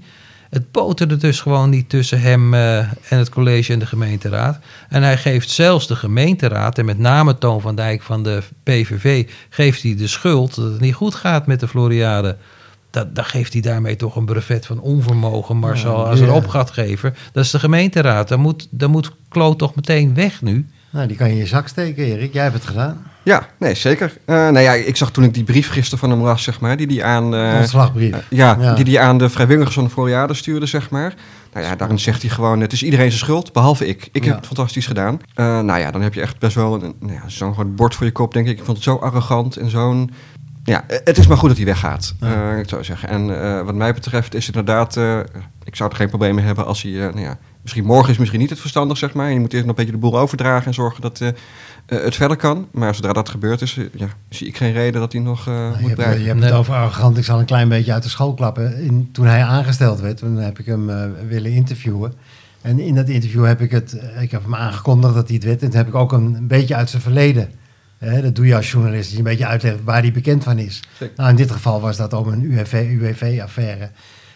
Het 0.50 0.72
boterde 0.72 1.18
dus 1.18 1.40
gewoon 1.40 1.70
niet 1.70 1.90
tussen 1.90 2.22
hem 2.22 2.54
eh, 2.54 2.78
en 2.78 3.18
het 3.18 3.30
college 3.30 3.74
en 3.74 3.80
de 3.80 3.86
gemeenteraad. 3.86 4.60
En 4.90 5.04
hij 5.04 5.18
geeft 5.18 5.50
zelfs 5.50 5.88
de 5.88 5.96
gemeenteraad, 5.96 6.78
en 6.78 6.86
met 6.86 7.00
name 7.00 7.38
Toon 7.38 7.62
van 7.62 7.76
Dijk 7.76 8.02
van 8.02 8.24
de 8.24 8.42
PVV, 8.64 9.30
geeft 9.50 9.84
hij 9.84 9.96
de 9.96 10.08
schuld 10.08 10.56
dat 10.56 10.72
het 10.72 10.80
niet 10.80 10.94
goed 10.94 11.16
gaat 11.16 11.48
met 11.48 11.60
de 11.60 11.68
Floriade. 11.68 12.38
Dat, 12.96 13.16
dan 13.16 13.26
geeft 13.26 13.54
hij 13.54 13.62
daarmee 13.62 13.96
toch 13.96 14.16
een 14.16 14.26
brevet 14.26 14.66
van 14.66 14.80
onvermogen, 14.80 15.58
Marcel, 15.58 15.98
Ja, 16.04 16.10
als 16.10 16.20
een 16.20 16.26
ja. 16.26 16.34
opdrachtgever. 16.34 17.14
Dat 17.32 17.44
is 17.44 17.52
de 17.52 17.60
gemeenteraad. 17.60 18.28
Dan 18.28 18.40
moet, 18.40 18.68
dan 18.72 18.92
moet 18.92 19.12
Kloot 19.30 19.58
toch 19.58 19.76
meteen 19.76 20.14
weg 20.14 20.42
nu. 20.42 20.66
nou, 20.90 21.08
die 21.08 21.18
kan 21.18 21.28
je 21.28 21.34
in 21.34 21.40
je 21.40 21.46
zak 21.46 21.68
steken, 21.68 22.04
Erik. 22.06 22.34
Jij 22.34 22.44
hebt 22.44 22.56
het 22.56 22.66
gedaan. 22.66 23.04
Ja, 23.24 23.48
nee, 23.60 23.76
zeker. 23.76 24.18
Eh 24.26 24.36
nou 24.36 24.60
ja, 24.60 24.74
ik 24.74 24.96
zag 24.96 25.12
toen 25.12 25.24
ik 25.24 25.34
die 25.34 25.44
brief 25.44 25.70
gisteren 25.70 26.00
van 26.00 26.10
hem 26.10 26.22
las, 26.22 26.44
zeg 26.44 26.60
maar, 26.60 26.78
die 26.78 26.88
die 26.88 27.04
aan... 27.04 27.36
eh, 27.36 27.56
Ontslagbrief. 27.58 28.12
eh, 28.14 28.20
ja, 28.30 28.58
Ja. 28.60 28.74
die 28.76 28.84
die 28.86 29.00
aan 29.00 29.18
de 29.18 29.30
vrijwilligers 29.30 29.76
van 29.76 29.84
de 29.84 29.90
Floriade 29.90 30.34
stuurde, 30.34 30.66
zeg 30.66 30.90
maar. 30.90 31.14
Nou 31.54 31.66
ja, 31.66 31.76
daarin 31.76 32.00
zegt 32.00 32.22
hij 32.22 32.32
gewoon, 32.32 32.60
het 32.62 32.74
is 32.74 32.84
iedereen 32.84 33.08
zijn 33.08 33.20
schuld, 33.20 33.54
behalve 33.54 33.88
ik. 33.88 34.10
Ik 34.12 34.24
Ja. 34.24 34.28
heb 34.30 34.38
het 34.38 34.48
fantastisch 34.48 34.88
gedaan. 34.88 35.20
Eh, 35.34 35.46
nou 35.60 35.80
ja, 35.80 35.92
dan 35.92 36.02
heb 36.02 36.14
je 36.14 36.22
echt 36.22 36.40
best 36.40 36.56
wel 36.56 36.74
een, 36.84 36.94
nou 37.00 37.14
ja, 37.14 37.22
zo'n 37.28 37.54
groot 37.54 37.76
bord 37.76 37.96
voor 37.96 38.06
je 38.06 38.12
kop, 38.12 38.34
denk 38.34 38.48
ik. 38.48 38.58
Ik 38.58 38.64
vond 38.66 38.78
het 38.78 38.86
zo 38.86 38.96
arrogant 38.96 39.58
en 39.58 39.70
zo'n... 39.70 40.12
Ja, 40.68 40.84
eh, 40.88 40.98
het 41.04 41.18
is 41.18 41.28
maar 41.28 41.38
goed 41.38 41.48
dat 41.50 41.58
hij 41.58 41.66
weggaat, 41.66 42.14
Ja. 42.20 42.52
eh, 42.54 42.60
ik 42.60 42.70
zou 42.70 42.84
zeggen. 42.84 43.10
En 43.10 43.42
eh, 43.42 43.62
wat 43.66 43.76
mij 43.76 43.94
betreft 43.94 44.36
is 44.36 44.46
inderdaad... 44.48 44.98
eh, 44.98 45.20
ik 45.64 45.76
zou 45.76 45.90
er 45.90 45.96
geen 45.96 46.10
probleem 46.10 46.36
mee 46.36 46.46
hebben 46.46 46.66
als 46.66 46.82
hij 46.82 46.92
eh, 46.92 47.00
nou 47.00 47.20
ja, 47.20 47.38
Misschien 47.62 47.86
morgen 47.86 48.12
is 48.12 48.18
misschien 48.18 48.40
niet 48.40 48.50
het 48.50 48.60
verstandig, 48.60 48.98
zeg 48.98 49.14
maar. 49.14 49.32
Je 49.32 49.40
moet 49.40 49.54
eerst 49.54 49.66
nog 49.66 49.76
een 49.78 49.86
beetje 49.86 50.00
de 50.00 50.08
boel 50.08 50.20
overdragen 50.20 50.66
en 50.68 50.74
zorgen 50.74 51.02
dat 51.02 51.18
het 51.86 52.16
verder 52.16 52.38
kan. 52.38 52.68
Maar 52.72 52.96
zodra 52.96 53.14
dat 53.14 53.30
gebeurd 53.30 53.62
is, 53.62 53.80
ja, 53.94 54.08
zie 54.30 54.48
ik 54.48 54.58
geen 54.58 54.72
reden 54.74 55.02
dat 55.02 55.12
hij 55.12 55.22
nog 55.22 55.46
je 55.46 55.52
moet 55.52 55.82
hebt, 55.82 55.94
blijven. 55.96 56.20
je 56.22 56.28
hebt 56.28 56.40
Nee. 56.40 56.50
het 56.50 56.58
over 56.58 56.74
arrogant. 56.74 57.18
Ik 57.18 57.24
zal 57.24 57.40
een 57.40 57.46
klein 57.46 57.70
beetje 57.70 57.94
uit 57.94 58.04
de 58.04 58.10
school 58.10 58.34
klappen. 58.34 58.78
In, 58.78 59.10
toen 59.12 59.26
hij 59.26 59.44
aangesteld 59.44 60.00
werd, 60.00 60.18
toen 60.18 60.36
heb 60.38 60.60
ik 60.60 60.66
hem 60.66 60.90
eh, 60.90 61.04
willen 61.28 61.52
interviewen. 61.52 62.14
En 62.62 62.80
in 62.80 62.96
dat 62.96 63.08
interview 63.10 63.46
heb 63.46 63.62
ik 63.62 63.72
het, 63.72 63.98
ik 64.20 64.32
heb 64.32 64.44
hem 64.44 64.56
aangekondigd 64.56 65.14
dat 65.14 65.26
hij 65.28 65.36
het 65.36 65.46
werd. 65.46 65.62
En 65.62 65.68
toen 65.70 65.78
heb 65.78 65.88
ik 65.88 65.96
ook 65.96 66.12
een, 66.12 66.36
een 66.36 66.48
beetje 66.48 66.76
uit 66.76 66.90
zijn 66.90 67.02
verleden. 67.02 67.50
Hè, 67.98 68.22
dat 68.22 68.36
doe 68.36 68.46
je 68.46 68.56
als 68.56 68.72
journalist, 68.72 69.04
dat 69.04 69.12
je 69.12 69.18
een 69.18 69.24
beetje 69.24 69.46
uitlegt 69.46 69.84
waar 69.84 70.02
hij 70.02 70.12
bekend 70.12 70.44
van 70.44 70.58
is. 70.58 70.84
Zeker. 70.98 71.16
Nou, 71.18 71.30
in 71.30 71.36
dit 71.36 71.52
geval 71.52 71.82
was 71.82 71.98
dat 71.98 72.14
om 72.14 72.28
een 72.28 72.42
UWV-affaire 72.42 73.90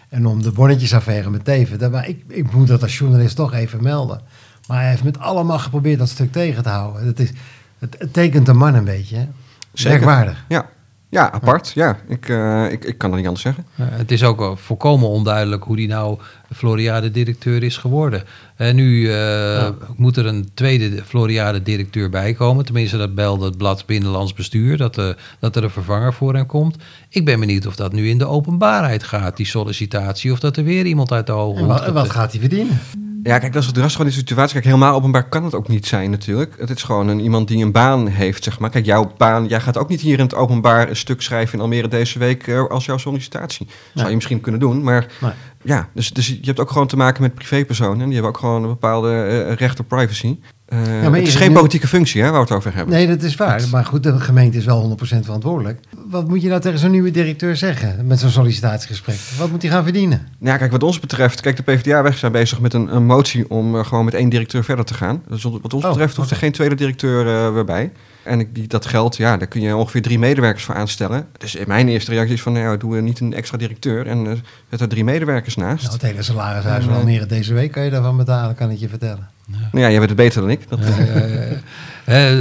en 0.09 0.25
om 0.25 0.41
de 0.41 0.51
bonnetjesaffaire 0.51 1.29
met 1.29 1.45
Teven. 1.45 1.79
Dat, 1.79 1.91
maar 1.91 2.07
ik, 2.07 2.23
ik 2.27 2.51
moet 2.51 2.67
dat 2.67 2.81
als 2.81 2.97
journalist 2.97 3.35
toch 3.35 3.53
even 3.53 3.83
melden. 3.83 4.21
Maar 4.67 4.79
hij 4.79 4.89
heeft 4.89 5.03
met 5.03 5.19
allemaal 5.19 5.59
geprobeerd 5.59 5.99
dat 5.99 6.09
stuk 6.09 6.31
tegen 6.31 6.63
te 6.63 6.69
houden. 6.69 7.05
Het, 7.05 7.19
is, 7.19 7.31
het, 7.79 7.95
het 7.99 8.13
tekent 8.13 8.45
de 8.45 8.53
man 8.53 8.75
een 8.75 8.83
beetje. 8.83 9.15
Hè? 9.15 9.27
Zeker. 9.73 9.99
Merkwaardig. 9.99 10.45
Ja. 10.47 10.69
Ja, 11.09 11.31
apart. 11.31 11.71
Ja, 11.75 11.97
ik, 12.07 12.29
eh, 12.29 12.71
ik, 12.71 12.85
ik 12.85 12.97
kan 12.97 13.09
dat 13.09 13.17
niet 13.19 13.27
anders 13.27 13.43
zeggen. 13.45 13.65
Ja, 13.75 13.87
het 13.91 14.11
is 14.11 14.23
ook 14.23 14.57
volkomen 14.57 15.07
onduidelijk 15.09 15.63
hoe 15.63 15.75
die 15.75 15.87
nou 15.87 16.17
Floriade-directeur 16.55 17.63
is 17.63 17.77
geworden. 17.77 18.23
En 18.55 18.75
nu 18.75 19.11
eh, 19.13 19.69
moet 19.95 20.17
er 20.17 20.25
een 20.25 20.49
tweede 20.53 21.03
Floriade-directeur 21.05 22.09
bij 22.09 22.33
komen. 22.33 22.65
Tenminste, 22.65 22.97
dat 22.97 23.15
belde 23.15 23.45
het 23.45 23.57
blad 23.57 23.85
Binnenlands 23.85 24.33
Bestuur, 24.33 24.77
dat, 24.77 24.97
eh, 24.97 25.09
dat 25.39 25.55
er 25.55 25.63
een 25.63 25.69
vervanger 25.69 26.13
voor 26.13 26.35
hem 26.35 26.45
komt. 26.45 26.75
Ik 27.09 27.25
ben 27.25 27.39
benieuwd 27.39 27.65
of 27.65 27.75
dat 27.75 27.93
nu 27.93 28.09
in 28.09 28.17
de 28.17 28.25
openbaarheid 28.27 29.03
gaat, 29.03 29.37
die 29.37 29.45
sollicitatie. 29.45 30.31
Of 30.31 30.39
dat 30.39 30.57
er 30.57 30.63
weer 30.63 30.85
iemand 30.85 31.11
uit 31.11 31.25
de 31.25 31.31
hoge 31.31 31.53
En 31.59 31.63
hoed 31.63 31.71
wat, 31.73 31.81
gaat- 31.81 31.93
wat 31.93 32.09
gaat 32.09 32.31
hij 32.31 32.39
verdienen? 32.39 32.79
Ja, 33.23 33.39
kijk, 33.39 33.53
dat 33.53 33.61
is 33.61 33.67
het 33.67 33.77
ras 33.77 33.95
van 33.95 34.05
die 34.05 34.13
situatie. 34.13 34.53
Kijk, 34.53 34.65
helemaal 34.65 34.95
openbaar 34.95 35.29
kan 35.29 35.43
het 35.43 35.53
ook 35.55 35.67
niet 35.67 35.87
zijn 35.87 36.09
natuurlijk. 36.09 36.55
Het 36.57 36.69
is 36.69 36.83
gewoon 36.83 37.07
een, 37.07 37.19
iemand 37.19 37.47
die 37.47 37.63
een 37.63 37.71
baan 37.71 38.07
heeft, 38.07 38.43
zeg 38.43 38.59
maar. 38.59 38.69
Kijk, 38.69 38.85
jouw 38.85 39.11
baan, 39.17 39.47
jij 39.47 39.59
gaat 39.59 39.77
ook 39.77 39.89
niet 39.89 40.01
hier 40.01 40.17
in 40.17 40.23
het 40.23 40.35
openbaar 40.35 40.89
een 40.89 40.95
stuk 40.95 41.21
schrijven 41.21 41.53
in 41.53 41.61
Almere 41.61 41.87
deze 41.87 42.19
week 42.19 42.47
eh, 42.47 42.67
als 42.67 42.85
jouw 42.85 42.97
sollicitatie. 42.97 43.67
Zou 43.93 44.09
je 44.09 44.15
misschien 44.15 44.41
kunnen 44.41 44.61
doen, 44.61 44.83
maar 44.83 45.07
Nee. 45.21 45.31
ja, 45.63 45.89
dus, 45.93 46.09
dus 46.09 46.27
je 46.27 46.37
hebt 46.41 46.59
ook 46.59 46.71
gewoon 46.71 46.87
te 46.87 46.97
maken 46.97 47.21
met 47.21 47.33
privépersonen. 47.33 47.99
En 47.99 48.05
die 48.05 48.13
hebben 48.13 48.31
ook 48.31 48.37
gewoon 48.39 48.63
een 48.63 48.69
bepaalde 48.69 49.23
eh, 49.23 49.53
recht 49.53 49.79
op 49.79 49.87
privacy. 49.87 50.39
Eh, 50.69 50.77
maar 51.09 51.13
het 51.19 51.27
is 51.27 51.35
geen 51.35 51.47
nu- 51.49 51.53
politieke 51.55 51.87
functie, 51.87 52.21
hè, 52.21 52.29
waar 52.29 52.39
we 52.39 52.45
het 52.47 52.51
over 52.57 52.73
hebben. 52.75 52.93
Nee, 52.95 53.07
dat 53.07 53.21
is 53.21 53.35
waar. 53.35 53.61
Maar 53.71 53.85
goed, 53.85 54.03
de 54.03 54.19
gemeente 54.19 54.57
is 54.57 54.65
wel 54.65 54.79
100% 54.79 55.25
verantwoordelijk. 55.25 55.79
Wat 56.09 56.27
moet 56.27 56.41
je 56.41 56.47
nou 56.49 56.61
tegen 56.61 56.79
zo'n 56.79 56.91
nieuwe 56.91 57.11
directeur 57.11 57.55
zeggen 57.55 58.07
met 58.07 58.19
zo'n 58.19 58.29
sollicitatiegesprek? 58.29 59.15
Wat 59.37 59.51
moet 59.51 59.61
hij 59.61 59.71
gaan 59.71 59.83
verdienen? 59.83 60.27
Ja, 60.39 60.57
kijk, 60.57 60.71
wat 60.71 60.83
ons 60.83 60.99
betreft, 60.99 61.41
kijk, 61.41 61.55
de 61.55 61.63
PvdA 61.63 62.01
weg 62.01 62.17
zijn 62.17 62.31
bezig 62.31 62.59
met 62.59 62.73
een, 62.73 62.95
een 62.95 63.05
motie 63.05 63.49
om 63.49 63.75
eh, 63.75 63.85
gewoon 63.85 64.05
met 64.05 64.13
één 64.13 64.29
directeur 64.29 64.63
verder 64.63 64.85
te 64.85 64.93
gaan. 64.93 65.21
Dus 65.29 65.43
wat 65.43 65.73
ons 65.73 65.83
Oh, 65.83 65.89
betreft 65.89 66.15
hoeft 66.15 66.31
er 66.31 66.37
geen 66.37 66.51
tweede 66.51 66.75
directeur 66.75 67.53
weer 67.53 67.65
bij. 67.65 67.91
En 68.23 68.39
ik, 68.39 68.55
die, 68.55 68.67
dat 68.67 68.85
geld, 68.85 69.17
ja, 69.17 69.37
daar 69.37 69.47
kun 69.47 69.61
je 69.61 69.75
ongeveer 69.75 70.01
drie 70.01 70.19
medewerkers 70.19 70.63
voor 70.63 70.75
aanstellen. 70.75 71.27
Dus 71.37 71.55
in 71.55 71.67
mijn 71.67 71.87
eerste 71.87 72.11
reactie 72.11 72.33
is 72.33 72.41
van, 72.41 72.53
nou, 72.53 72.65
ja, 72.65 72.77
doe 72.77 72.95
er 72.95 73.01
niet 73.01 73.19
een 73.19 73.33
extra 73.33 73.57
directeur 73.57 74.07
en 74.07 74.27
eh, 74.27 74.33
zet 74.69 74.81
er 74.81 74.87
drie 74.87 75.03
medewerkers 75.03 75.55
naast. 75.55 75.81
Nou, 75.81 75.93
het 75.93 76.01
hele 76.01 76.23
salarishuis 76.23 76.83
van 76.83 76.93
Nee. 76.93 77.01
Almere 77.01 77.25
deze 77.25 77.53
week 77.53 77.71
kan 77.71 77.83
je 77.83 77.89
daarvan 77.89 78.17
betalen, 78.17 78.55
kan 78.55 78.71
ik 78.71 78.79
je 78.79 78.89
vertellen. 78.89 79.29
Nou 79.47 79.83
ja, 79.83 79.89
jij 79.89 79.99
weet 79.99 80.09
het 80.09 80.17
beter 80.17 80.41
dan 80.41 80.49
ik. 80.49 80.69
Dat, 80.69 80.79
Eh, 80.79 81.51
eh, 81.51 81.57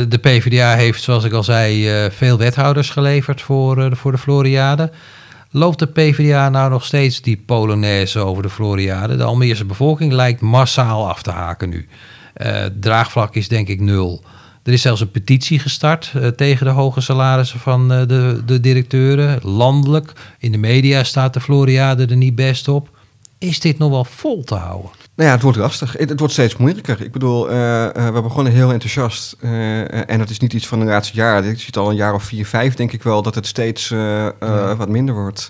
de 0.08 0.18
PvdA 0.20 0.75
heeft, 0.75 1.02
zoals 1.02 1.25
ik 1.25 1.32
al 1.32 1.44
zei, 1.44 1.88
eh, 1.88 2.11
veel 2.11 2.38
wethouders 2.38 2.90
geleverd 2.90 3.42
voor, 3.42 3.85
eh, 3.85 3.92
voor 3.92 4.12
de 4.12 4.18
Floriade. 4.18 4.90
Loopt 5.50 5.78
de 5.78 5.87
PvdA 5.87 6.49
nou 6.49 6.70
nog 6.70 6.85
steeds 6.85 7.20
die 7.23 7.42
polonaise 7.47 8.18
over 8.18 8.42
de 8.42 8.50
Floriade? 8.50 9.16
De 9.16 9.23
Almeerse 9.23 9.64
bevolking 9.64 10.12
lijkt 10.12 10.40
massaal 10.40 11.08
af 11.08 11.23
te 11.23 11.30
haken 11.30 11.68
nu. 11.68 11.88
Eh, 12.32 12.64
draagvlak 12.80 13.35
is 13.35 13.49
denk 13.49 13.68
ik 13.68 13.80
nul. 13.80 14.25
Er 14.68 14.75
is 14.75 14.82
zelfs 14.82 15.00
een 15.00 15.10
petitie 15.10 15.58
gestart 15.58 16.12
eh, 16.14 16.26
tegen 16.26 16.66
de 16.66 16.72
hoge 16.72 17.00
salarissen 17.00 17.60
van 17.60 17.92
eh, 17.92 18.06
de, 18.06 18.42
de 18.46 18.60
directeuren. 18.60 19.38
Landelijk, 19.42 20.12
in 20.38 20.52
de 20.52 20.58
media 20.58 21.04
staat 21.04 21.34
de 21.34 21.40
Floriade 21.40 22.06
er 22.06 22.16
niet 22.16 22.34
best 22.34 22.68
op. 22.68 22.88
Is 23.38 23.60
dit 23.60 23.78
nog 23.78 23.90
wel 23.90 24.04
vol 24.04 24.44
te 24.44 24.54
houden? 24.54 24.90
Nou 25.14 25.28
ja, 25.28 25.34
het 25.34 25.42
wordt 25.42 25.58
lastig. 25.58 25.92
Het, 25.92 26.08
het 26.08 26.18
wordt 26.18 26.34
steeds 26.34 26.56
moeilijker. 26.56 27.02
Ik 27.02 27.12
bedoel, 27.12 27.50
eh, 27.50 27.54
we 27.94 28.20
begonnen 28.22 28.52
heel 28.52 28.72
enthousiast. 28.72 29.37
en 29.40 30.18
dat 30.18 30.30
is 30.30 30.38
niet 30.38 30.52
iets 30.52 30.66
van 30.66 30.78
de 30.78 30.84
laatste 30.84 31.16
jaren. 31.16 31.50
Ik 31.50 31.56
zie 31.56 31.66
het 31.66 31.76
al 31.76 31.90
een 31.90 31.96
jaar 31.96 32.14
of 32.14 32.22
vier, 32.22 32.46
vijf, 32.46 32.75
denk 32.75 32.92
ik 32.92 33.02
wel, 33.02 33.22
dat 33.22 33.34
het 33.34 33.46
steeds 33.46 33.94
wat 34.76 34.88
minder 34.88 35.14
wordt. 35.14 35.48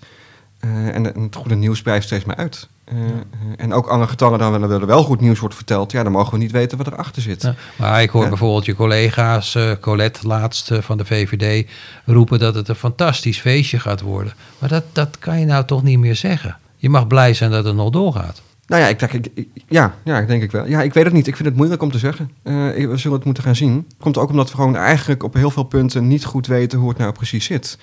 En, 0.60 1.14
en 1.14 1.22
het 1.22 1.36
goede 1.36 1.54
nieuws 1.54 1.82
blijft 1.82 2.06
steeds 2.06 2.24
maar 2.24 2.36
uit. 2.36 2.68
Eh, 2.90 2.96
eh, 2.98 3.10
en 3.56 3.72
ook 3.74 3.86
alle 3.86 4.06
getallen 4.06 4.38
dan 4.38 4.60
wel, 4.68 4.70
er 4.80 4.86
wel 4.86 5.02
goed 5.02 5.20
nieuws 5.20 5.38
wordt 5.38 5.54
verteld, 5.54 5.92
ja, 5.92 6.02
dan 6.02 6.12
mogen 6.12 6.32
we 6.32 6.38
niet 6.38 6.50
weten 6.52 6.78
wat 6.78 6.86
erachter 6.86 7.22
zit. 7.22 7.42
Ja, 7.42 7.54
maar 7.76 8.02
ik 8.02 8.10
hoor 8.10 8.22
Ja. 8.22 8.28
bijvoorbeeld 8.28 8.64
je 8.64 8.74
collega's, 8.74 9.54
eh, 9.54 9.70
Colette 9.80 10.26
laatst 10.26 10.70
van 10.80 10.98
de 10.98 11.04
VVD, 11.04 11.68
roepen 12.04 12.38
dat 12.38 12.54
het 12.54 12.68
een 12.68 12.74
fantastisch 12.74 13.40
feestje 13.40 13.78
gaat 13.80 14.00
worden. 14.00 14.32
Maar 14.58 14.68
dat, 14.68 14.84
dat 14.92 15.18
kan 15.18 15.40
je 15.40 15.46
nou 15.46 15.64
toch 15.64 15.82
niet 15.82 15.98
meer 15.98 16.16
zeggen. 16.16 16.56
Je 16.76 16.90
mag 16.90 17.06
blij 17.06 17.34
zijn 17.34 17.50
dat 17.50 17.64
het 17.64 17.74
nog 17.74 17.90
doorgaat. 17.90 18.42
Nou 18.66 18.82
ja, 18.82 18.88
ik, 18.88 18.98
denk- 18.98 19.12
ik, 19.12 19.28
ik- 19.34 19.48
ja, 19.68 19.94
ja, 20.04 20.20
denk 20.22 20.42
ik 20.42 20.50
wel. 20.50 20.66
Ja, 20.66 20.82
ik 20.82 20.94
weet 20.94 21.04
het 21.04 21.12
niet. 21.12 21.26
Ik 21.26 21.36
vind 21.36 21.48
het 21.48 21.56
moeilijk 21.56 21.82
om 21.82 21.90
te 21.90 21.98
zeggen. 21.98 22.30
We 22.42 22.92
zullen 22.94 23.16
het 23.16 23.24
moeten 23.24 23.42
gaan 23.42 23.56
zien. 23.56 23.86
Komt 24.00 24.18
ook 24.18 24.30
omdat 24.30 24.50
we 24.50 24.56
gewoon 24.56 24.76
eigenlijk 24.76 25.22
op 25.22 25.34
heel 25.34 25.50
veel 25.50 25.62
punten 25.62 26.06
niet 26.08 26.24
goed 26.24 26.46
weten 26.46 26.78
hoe 26.78 26.88
het 26.88 26.98
nou 26.98 27.12
precies 27.12 27.44
zit. 27.44 27.78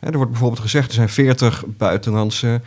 Er 0.00 0.12
wordt 0.16 0.30
bijvoorbeeld 0.30 0.60
gezegd, 0.60 0.88
er 0.88 0.94
zijn 0.94 1.08
40 1.08 1.64
buitenlandse 1.66 2.60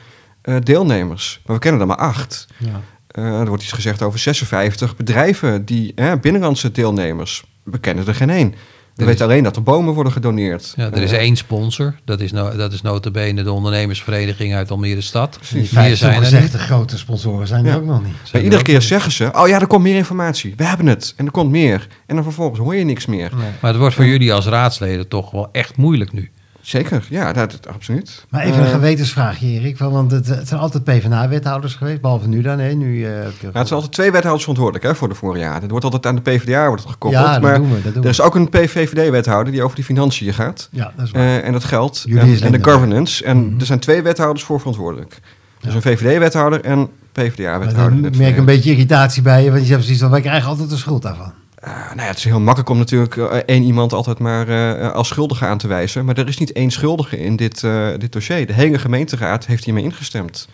eh, 0.44 0.56
deelnemers. 0.64 1.40
Maar 1.46 1.56
we 1.56 1.62
kennen 1.62 1.82
er 1.82 1.88
maar 1.88 1.98
acht. 1.98 2.48
Ja. 2.58 2.82
Eh, 3.08 3.40
er 3.40 3.48
wordt 3.48 3.64
iets 3.64 3.72
gezegd 3.72 4.02
over 4.02 4.20
56 4.20 4.96
bedrijven 4.96 5.66
die 5.66 5.92
hè, 5.96 6.18
binnenlandse 6.20 6.72
deelnemers. 6.72 7.44
We 7.64 7.78
kennen 7.78 8.08
er 8.08 8.16
geen 8.16 8.30
één. 8.30 8.50
We 8.96 9.02
Er 9.02 9.06
weten 9.08 9.26
alleen 9.26 9.44
dat 9.44 9.56
er 9.56 9.64
bomen 9.64 9.94
worden 9.94 10.12
gedoneerd. 10.14 10.74
Ja, 10.76 10.92
er 10.92 11.02
is 11.02 11.12
Eh, 11.12 11.18
één 11.18 11.36
sponsor, 11.36 11.96
dat 12.06 12.20
is, 12.20 12.32
no, 12.32 12.56
dat 12.56 12.74
is 12.74 12.82
notabene 12.82 13.44
de 13.44 13.52
ondernemersvereniging 13.52 14.54
uit 14.54 14.72
Almere 14.72 15.02
Stad. 15.02 15.40
Die 15.52 15.68
vijf 15.70 15.98
zijn 15.98 16.12
er 16.12 16.18
zogezegde 16.18 16.58
niet. 16.58 16.66
grote 16.66 16.98
sponsoren 16.98 17.48
zijn 17.48 17.66
er 17.66 17.72
Ja. 17.72 17.78
ook 17.78 17.86
nog 17.86 18.04
niet. 18.04 18.14
Maar 18.14 18.32
er 18.32 18.42
iedere 18.44 18.64
keer 18.64 18.74
niet. 18.74 18.84
zeggen 18.84 19.12
ze, 19.12 19.30
oh 19.34 19.48
ja, 19.48 19.60
er 19.60 19.68
komt 19.68 19.84
meer 19.84 19.96
informatie. 19.96 20.54
We 20.58 20.64
hebben 20.64 20.86
het. 20.88 21.14
En 21.18 21.26
er 21.26 21.32
komt 21.32 21.52
meer. 21.52 21.88
En 22.06 22.16
dan 22.16 22.24
vervolgens 22.24 22.60
hoor 22.60 22.76
je 22.76 22.84
niks 22.84 23.06
meer. 23.06 23.32
Nee. 23.36 23.50
Maar 23.62 23.72
het 23.72 23.80
wordt 23.80 23.96
voor 23.96 24.06
jullie 24.06 24.34
als 24.34 24.46
raadsleden 24.46 25.08
toch 25.08 25.32
wel 25.32 25.50
echt 25.52 25.78
moeilijk 25.78 26.12
nu. 26.14 26.32
Zeker, 26.66 27.06
ja, 27.10 27.34
dat, 27.34 27.52
dat- 27.52 27.68
absoluut. 27.68 28.26
Maar 28.30 28.42
even 28.42 28.60
een 28.60 28.66
Eh, 28.66 28.72
gewetensvraagje, 28.72 29.48
Erik. 29.48 29.78
Want 29.78 30.12
het, 30.12 30.28
het 30.28 30.48
zijn 30.48 30.60
altijd 30.60 30.84
PvdA-wethouders 30.84 31.76
geweest, 31.76 32.02
behalve 32.02 32.28
nu 32.28 32.42
dan. 32.42 32.60
Hè? 32.60 32.72
Nu, 32.74 33.00
ja, 33.00 33.08
het 33.08 33.34
zijn 33.52 33.68
altijd 33.70 33.92
twee 33.92 34.12
wethouders 34.12 34.42
verantwoordelijk 34.44 34.86
hè, 34.86 34.96
voor 34.96 35.10
de 35.10 35.16
voorjaren. 35.16 35.62
Het 35.62 35.70
wordt 35.70 35.86
altijd 35.86 36.06
aan 36.06 36.16
de 36.16 36.22
PvdA 36.22 36.68
wordt 36.68 36.82
het 36.82 36.92
gekoppeld. 36.92 37.24
ja, 37.26 37.32
dat 37.34 37.42
maar 37.42 37.58
doen 37.58 37.72
we. 37.94 38.00
Er 38.00 38.06
is 38.06 38.22
ook 38.22 38.36
een 38.36 38.50
PVV-wethouder 38.50 39.54
die 39.54 39.64
over 39.64 39.76
die 39.76 39.86
financiën 39.86 40.34
gaat. 40.34 40.68
Ja, 40.72 40.92
dat 40.96 41.06
is 41.06 41.12
waar. 41.12 41.22
Eh, 41.22 41.46
en 41.48 41.52
dat 41.52 41.64
geld. 41.64 42.04
En, 42.08 42.52
de 42.52 42.64
governance. 42.64 43.24
En 43.26 43.38
Mhm. 43.48 43.60
er 43.60 43.66
zijn 43.66 43.80
twee 43.80 44.02
wethouders 44.02 44.44
voor 44.46 44.58
verantwoordelijk. 44.60 45.20
Dus 45.60 45.74
een 45.74 45.82
VVD-wethouder 45.82 46.62
en 46.62 46.90
PvdA-wethouder. 47.12 48.02
dan 48.02 48.18
merk 48.18 48.32
ik 48.32 48.38
een 48.38 48.46
beetje 48.46 48.72
irritatie 48.72 49.22
bij 49.22 49.44
je, 49.44 49.52
want 49.52 49.64
je 49.64 49.70
hebt 49.72 49.82
precies 49.84 50.02
van, 50.02 50.10
wij 50.10 50.22
krijgen 50.22 50.50
altijd 50.50 50.70
de 50.70 50.78
schuld 50.78 51.02
daarvan. 51.02 51.32
Eh, 51.64 51.72
nou 51.74 52.00
ja, 52.02 52.04
het 52.08 52.18
is 52.18 52.24
heel 52.24 52.40
makkelijk 52.40 52.70
om 52.70 52.78
natuurlijk 52.78 53.18
eh, 53.18 53.26
één 53.46 53.64
iemand 53.64 53.94
altijd 53.94 54.20
maar 54.20 54.48
eh, 54.48 54.92
als 54.92 55.08
schuldige 55.08 55.46
aan 55.46 55.58
te 55.58 55.68
wijzen. 55.68 56.06
Maar 56.06 56.18
er 56.18 56.28
is 56.28 56.38
niet 56.38 56.52
één 56.52 56.72
schuldige 56.72 57.20
in 57.20 57.36
dit, 57.36 57.62
dit 57.98 58.12
dossier. 58.12 58.48
De 58.48 58.54
hele 58.54 58.80
gemeenteraad 58.80 59.46
heeft 59.46 59.64
hiermee 59.66 59.84
ingestemd. 59.84 60.48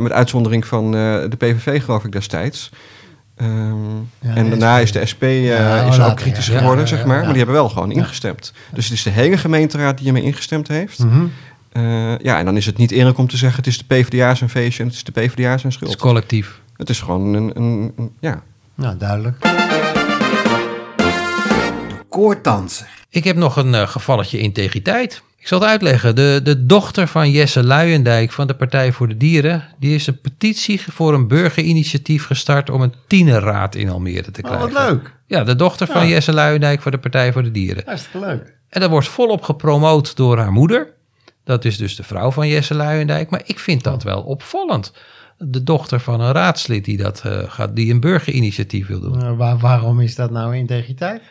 Met 0.00 0.12
uitzondering 0.12 0.66
van 0.66 0.90
de 0.92 1.36
PVV, 1.38 1.84
geloof 1.84 2.04
ik, 2.04 2.12
destijds. 2.12 2.70
Ehm, 3.36 3.50
Ja, 4.18 4.34
en 4.34 4.48
daarna 4.50 4.78
is 4.78 4.92
de 4.92 5.06
SP 5.12 5.22
Ja, 5.22 5.80
is 5.82 5.96
later, 5.96 6.10
ook 6.10 6.16
kritisch 6.16 6.46
ja. 6.46 6.58
geworden, 6.58 6.88
zeg 6.88 7.04
maar. 7.06 7.18
Maar 7.18 7.26
die 7.28 7.36
hebben 7.36 7.54
wel 7.54 7.68
gewoon 7.68 7.92
ingestemd. 7.92 8.52
Dus 8.72 8.84
het 8.84 8.94
is 8.94 9.02
de 9.02 9.10
hele 9.10 9.36
gemeenteraad 9.36 9.94
die 9.94 10.04
hiermee 10.04 10.22
ingestemd 10.22 10.68
heeft. 10.68 10.98
Mhm. 10.98 11.26
Ja, 12.22 12.38
en 12.38 12.44
dan 12.44 12.56
is 12.56 12.66
het 12.66 12.76
niet 12.76 12.90
eerlijk 12.90 13.18
om 13.18 13.28
te 13.28 13.36
zeggen... 13.36 13.58
het 13.58 13.66
is 13.66 13.78
de 13.78 13.84
PvdA 13.86 14.34
zijn 14.34 14.50
feestje 14.50 14.82
en 14.82 14.88
het 14.88 14.96
is 14.96 15.04
de 15.04 15.12
PvdA 15.12 15.42
zijn 15.42 15.52
Het 15.58 15.64
is 15.66 15.74
schuld. 15.74 15.96
collectief. 15.96 16.60
Het 16.76 16.88
is 16.90 17.00
gewoon 17.00 17.34
een, 17.34 17.50
een, 17.54 17.92
een- 17.96 18.12
ja, 18.20 18.42
Nou, 18.74 18.96
duidelijk. 18.96 19.36
Koordanser. 22.12 22.88
Ik 23.08 23.24
heb 23.24 23.36
nog 23.36 23.56
een 23.56 23.74
eh, 23.74 23.88
gevalletje 23.88 24.38
integriteit. 24.38 25.22
Ik 25.38 25.48
zal 25.48 25.60
het 25.60 25.68
uitleggen. 25.68 26.14
De, 26.16 26.40
de 26.44 26.66
dochter 26.66 27.06
van 27.08 27.30
Jesse 27.30 27.64
Luijendijk 27.64 28.32
van 28.32 28.46
de 28.46 28.54
Partij 28.54 28.92
voor 28.92 29.08
de 29.08 29.16
Dieren... 29.16 29.64
die 29.78 29.94
is 29.94 30.06
een 30.06 30.20
petitie 30.20 30.80
voor 30.92 31.14
een 31.14 31.28
burgerinitiatief 31.28 32.26
gestart... 32.26 32.70
om 32.70 32.80
een 32.80 32.94
tienerraad 33.06 33.74
in 33.74 33.88
Almere 33.88 34.30
te 34.30 34.42
Oh, 34.42 34.48
krijgen. 34.48 34.72
wat 34.72 34.88
leuk. 34.88 35.14
Ja, 35.26 35.44
de 35.44 35.56
dochter 35.56 35.86
van. 35.86 36.08
Jesse 36.08 36.32
Luijendijk 36.32 36.82
van 36.82 36.92
de 36.92 36.98
Partij 36.98 37.32
voor 37.32 37.42
de 37.42 37.50
Dieren. 37.50 37.82
Hartstikke 37.86 38.26
leuk. 38.26 38.54
En 38.68 38.80
dat 38.80 38.90
wordt 38.90 39.08
volop 39.08 39.42
gepromoot 39.42 40.16
door 40.16 40.38
haar 40.38 40.52
moeder. 40.52 40.88
Dat 41.44 41.64
is 41.64 41.76
dus 41.76 41.96
de 41.96 42.02
vrouw 42.02 42.30
van 42.30 42.48
Jesse 42.48 42.74
Luijendijk. 42.74 43.30
Maar 43.30 43.42
ik 43.44 43.58
vind 43.58 43.84
dat 43.84 44.02
wel 44.02 44.20
opvallend. 44.22 44.92
De 45.38 45.62
dochter 45.62 46.00
van 46.00 46.20
een 46.20 46.32
raadslid 46.32 46.84
die, 46.84 46.96
dat, 46.96 47.22
eh, 47.24 47.38
gaat, 47.46 47.76
die 47.76 47.92
een 47.92 48.00
burgerinitiatief 48.00 48.86
wil 48.86 49.00
doen. 49.00 49.36
Waar, 49.36 49.58
waarom 49.58 50.00
is 50.00 50.14
dat 50.14 50.30
nou 50.30 50.56
integriteit? 50.56 51.22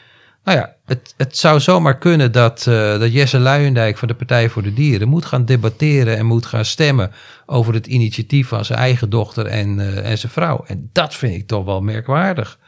Nou 0.43 0.57
ja, 0.57 0.75
het, 0.85 1.13
het 1.17 1.37
zou 1.37 1.59
zomaar 1.59 1.97
kunnen 1.97 2.31
dat, 2.31 2.67
eh, 2.67 2.99
dat 2.99 3.13
Jesse 3.13 3.39
Luijendijk 3.39 3.97
van 3.97 4.07
de 4.07 4.13
Partij 4.13 4.49
voor 4.49 4.63
de 4.63 4.73
Dieren 4.73 5.07
moet 5.07 5.25
gaan 5.25 5.45
debatteren 5.45 6.17
en 6.17 6.25
moet 6.25 6.45
gaan 6.45 6.65
stemmen 6.65 7.11
over 7.45 7.73
het 7.73 7.87
initiatief 7.87 8.47
van 8.47 8.65
zijn 8.65 8.79
eigen 8.79 9.09
dochter 9.09 9.45
en, 9.45 9.79
eh, 9.79 10.09
en 10.11 10.17
zijn 10.17 10.31
vrouw. 10.31 10.63
En 10.67 10.89
dat 10.93 11.15
vind 11.15 11.35
ik 11.35 11.47
toch 11.47 11.65
wel 11.65 11.81
merkwaardig. 11.81 12.59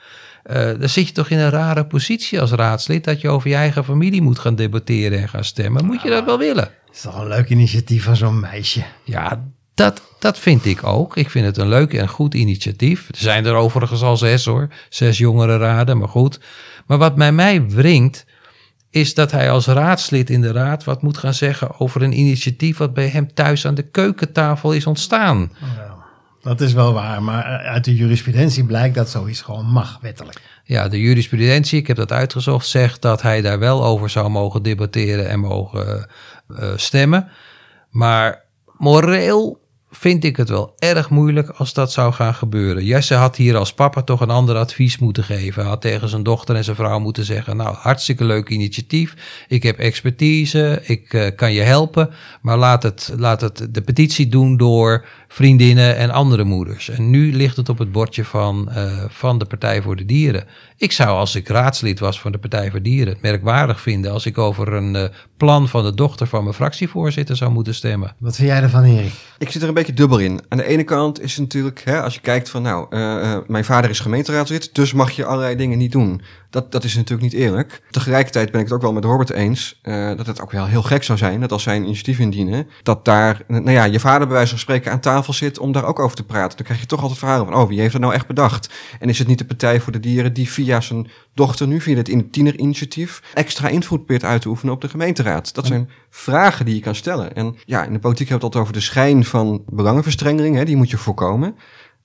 Eh, 0.44 0.72
dan 0.80 0.89
zit 0.89 1.08
je 1.08 1.13
toch 1.13 1.30
in 1.30 1.39
een 1.39 1.50
rare 1.50 1.86
positie 1.86 2.42
als 2.42 2.51
raadslid 2.51 3.03
dat 3.03 3.22
je 3.22 3.30
over 3.30 3.50
je 3.50 3.56
eigen 3.56 3.86
familie 3.86 4.22
moet 4.22 4.39
gaan 4.39 4.56
debatteren 4.56 5.20
en 5.20 5.30
gaan 5.30 5.44
stemmen. 5.44 5.86
Moet 5.86 6.01
je 6.01 6.10
dat 6.10 6.25
wel 6.25 6.38
willen? 6.38 6.63
Het 6.86 6.96
is 6.96 7.01
toch 7.01 7.20
een 7.20 7.27
leuk 7.27 7.50
initiatief 7.50 8.03
van 8.03 8.15
zo'n 8.15 8.39
meisje. 8.39 8.84
Ja, 9.03 9.44
dat, 9.74 10.01
dat 10.20 10.39
vind 10.39 10.65
ik 10.65 10.84
ook. 10.84 11.18
Ik 11.18 11.30
vind 11.30 11.46
het 11.46 11.58
een 11.58 11.68
leuk 11.68 11.94
en 11.94 12.08
goed 12.08 12.34
initiatief. 12.34 13.08
Er 13.10 13.18
zijn 13.18 13.46
er 13.46 13.53
overigens 13.53 14.01
al 14.01 14.18
zes 14.18 14.46
hoor. 14.46 14.68
Zes 14.89 15.18
jongerenraden, 15.18 15.98
maar 15.98 16.08
goed. 16.08 16.39
Maar 16.88 16.98
wat 16.98 17.16
bij 17.16 17.32
mij 17.32 17.70
wringt, 17.70 18.25
is 18.90 19.13
dat 19.13 19.32
hij 19.32 19.52
als 19.52 19.66
raadslid 19.66 20.30
in 20.30 20.42
de 20.42 20.52
raad 20.52 20.84
wat 20.84 21.02
moet 21.02 21.18
gaan 21.18 21.34
zeggen 21.34 21.80
over 21.80 22.02
een 22.02 22.20
initiatief 22.20 22.78
wat 22.78 22.94
bij 22.94 23.08
hem 23.08 23.34
thuis 23.34 23.66
aan 23.66 23.75
de 23.75 23.90
keukentafel 23.90 24.72
is 24.72 24.86
ontstaan. 24.86 25.52
Dat 26.42 26.62
is 26.62 26.74
wel 26.74 26.94
waar, 26.94 27.24
maar 27.24 27.44
uit 27.44 27.84
de 27.84 27.96
jurisprudentie 27.96 28.66
blijkt 28.66 28.96
dat 28.96 29.10
zoiets 29.10 29.42
gewoon 29.42 29.66
mag, 29.66 29.98
wettelijk. 30.02 30.42
Ja, 30.63 30.88
de 30.88 31.00
jurisprudentie, 31.00 31.80
ik 31.80 31.88
heb 31.88 31.98
dat 31.98 32.12
uitgezocht, 32.12 32.68
zegt 32.68 33.02
dat 33.02 33.22
hij 33.22 33.42
daar 33.42 33.60
wel 33.60 33.84
over 33.86 34.10
zou 34.10 34.30
mogen 34.30 34.63
debatteren 34.63 35.30
en 35.30 35.40
mogen 35.40 36.10
uh, 36.48 36.72
stemmen. 36.75 37.30
Maar 37.90 38.44
moreel 38.78 39.62
vind 39.96 40.24
ik 40.24 40.38
het 40.38 40.50
wel 40.50 40.74
erg 40.78 41.10
moeilijk 41.10 41.50
als 41.50 41.74
dat 41.74 41.92
zou 41.92 42.14
gaan 42.14 42.34
gebeuren. 42.34 42.86
Jesse 42.86 43.14
had 43.14 43.36
hier 43.36 43.56
als 43.56 43.74
papa 43.74 44.02
toch 44.02 44.22
een 44.22 44.30
ander 44.30 44.56
advies 44.56 44.98
moeten 44.98 45.24
geven. 45.24 45.66
Had 45.66 45.82
tegen 45.82 46.10
zijn 46.10 46.24
dochter 46.24 46.56
en 46.56 46.64
zijn 46.64 46.76
vrouw 46.76 47.00
moeten 47.00 47.26
zeggen: 47.26 47.58
Nou, 47.58 47.76
hartstikke 47.76 48.24
leuk 48.24 48.50
initiatief. 48.50 49.16
Ik 49.48 49.64
heb 49.64 49.80
expertise, 49.80 50.82
ik 50.84 51.14
uh, 51.14 51.28
kan 51.36 51.54
je 51.54 51.62
helpen. 51.62 52.10
Maar 52.42 52.58
laat 52.58 52.84
het, 52.84 53.14
laat 53.18 53.42
het 53.42 53.68
de 53.70 53.82
petitie 53.82 54.28
doen 54.28 54.58
door 54.58 55.06
vriendinnen 55.34 55.98
en 55.98 56.10
andere 56.10 56.44
moeders. 56.44 56.90
En 56.90 57.10
nu 57.10 57.34
ligt 57.34 57.58
het 57.58 57.70
op 57.70 57.78
het 57.78 57.92
bordje 57.92 58.25
van, 58.25 58.70
uh, 58.70 59.04
van 59.08 59.38
de 59.38 59.46
Partij 59.46 59.82
voor 59.82 59.96
de 59.96 60.06
Dieren. 60.06 60.46
Ik 60.78 60.92
zou, 60.92 61.10
als 61.10 61.36
ik 61.36 61.48
raadslid 61.48 62.00
was 62.00 62.20
van 62.20 62.32
de 62.32 62.38
Partij 62.38 62.72
voor 62.72 62.82
Dieren, 62.82 63.13
het 63.13 63.22
merkwaardig 63.22 63.82
vinden 63.82 64.12
als 64.12 64.25
ik 64.25 64.38
over 64.38 64.74
een 64.74 64.96
uh, 64.96 65.04
plan 65.38 65.70
van 65.70 65.84
de 65.84 65.94
dochter 65.94 66.28
van 66.28 66.44
mijn 66.44 66.56
fractievoorzitter 66.56 67.36
zou 67.36 67.52
moeten 67.52 67.75
stemmen. 67.75 68.16
Wat 68.20 68.36
vind 68.36 68.48
jij 68.48 68.62
ervan, 68.62 68.84
Erik? 68.84 69.13
Ik 69.38 69.52
zit 69.52 69.62
er 69.62 69.68
een 69.68 69.74
beetje 69.74 69.94
dubbel 69.94 70.20
in. 70.20 70.42
Aan 70.50 70.58
de 70.58 70.68
ene 70.68 70.84
kant 70.84 71.22
is 71.22 71.32
het 71.32 71.42
natuurlijk, 71.42 71.82
hè, 71.86 72.02
als 72.02 72.13
je 72.13 72.22
kijkt 72.22 72.50
van, 72.50 72.62
nou, 72.62 72.96
uh, 72.96 73.38
mijn 73.48 73.66
vader 73.66 73.90
is 73.90 74.00
gemeenteraadslid, 74.00 74.75
dus 74.75 74.94
mag 74.94 75.12
je 75.12 75.25
allerlei 75.25 75.56
dingen 75.56 75.78
niet 75.78 75.92
doen. 75.92 76.22
Dat, 76.54 76.72
dat 76.72 76.84
is 76.84 76.96
natuurlijk 76.96 77.34
niet 77.34 77.42
eerlijk. 77.42 77.82
Tegelijkertijd 77.90 78.52
ben 78.52 78.60
ik 78.60 78.66
het 78.66 78.76
ook 78.76 78.82
wel 78.82 78.94
met 78.94 79.04
Robert 79.04 79.30
eens 79.30 79.80
uh, 79.84 80.18
dat 80.18 80.26
het 80.26 80.42
ook 80.42 80.52
wel 80.52 80.66
heel 80.66 80.82
gek 80.82 81.04
zou 81.04 81.18
zijn 81.18 81.40
dat 81.40 81.52
als 81.52 81.64
zij 81.64 81.76
een 81.76 81.84
initiatief 81.84 82.20
indienen, 82.20 82.68
dat 82.84 83.06
daar, 83.06 83.42
nou 83.48 83.72
ja, 83.72 83.84
je 83.84 84.00
vader 84.00 84.28
bij 84.28 84.36
wijze 84.36 84.50
van 84.50 84.60
spreken 84.60 84.92
aan 84.92 85.00
tafel 85.00 85.34
zit 85.34 85.60
om 85.60 85.72
daar 85.72 85.86
ook 85.86 86.00
over 86.00 86.16
te 86.16 86.24
praten. 86.24 86.58
Dan 86.58 86.66
krijg 86.66 86.80
je 86.80 86.86
toch 86.86 87.02
altijd 87.02 87.20
verhalen 87.20 87.46
van, 87.46 87.56
oh, 87.56 87.68
wie 87.68 87.80
heeft 87.80 87.92
dat 87.92 88.02
nou 88.02 88.14
echt 88.14 88.28
bedacht? 88.28 88.74
En 89.00 89.10
is 89.10 89.20
het 89.20 89.28
niet 89.28 89.38
de 89.38 89.46
Partij 89.46 89.82
voor 89.82 89.92
de 89.92 90.00
Dieren 90.00 90.34
die 90.34 90.50
via 90.50 90.82
zijn 90.82 91.08
dochter 91.34 91.68
nu, 91.68 91.82
via 91.82 91.96
het 91.96 92.32
tienerinitiatief, 92.32 93.22
extra 93.34 93.68
invloed 93.68 94.06
probeert 94.06 94.24
uit 94.24 94.42
te 94.42 94.48
oefenen 94.48 94.74
op 94.74 94.82
de 94.82 94.90
gemeenteraad? 94.90 95.54
Dat 95.54 95.68
zijn 95.68 95.90
vragen 96.10 96.66
die 96.66 96.76
je 96.76 96.82
kan 96.82 96.96
stellen. 96.96 97.36
En 97.36 97.56
ja, 97.66 97.84
in 97.84 97.94
de 97.94 98.00
politiek 98.00 98.30
hebben 98.30 98.50
we 98.50 98.56
het 98.56 98.56
altijd 98.56 98.64
over 98.64 98.74
de 98.74 98.92
schijn 98.92 99.26
van 99.26 99.64
belangenverstrengeling, 99.66 100.56
hè, 100.56 100.66
die 100.66 100.78
moet 100.78 100.90
je 100.90 100.98
voorkomen. 100.98 101.56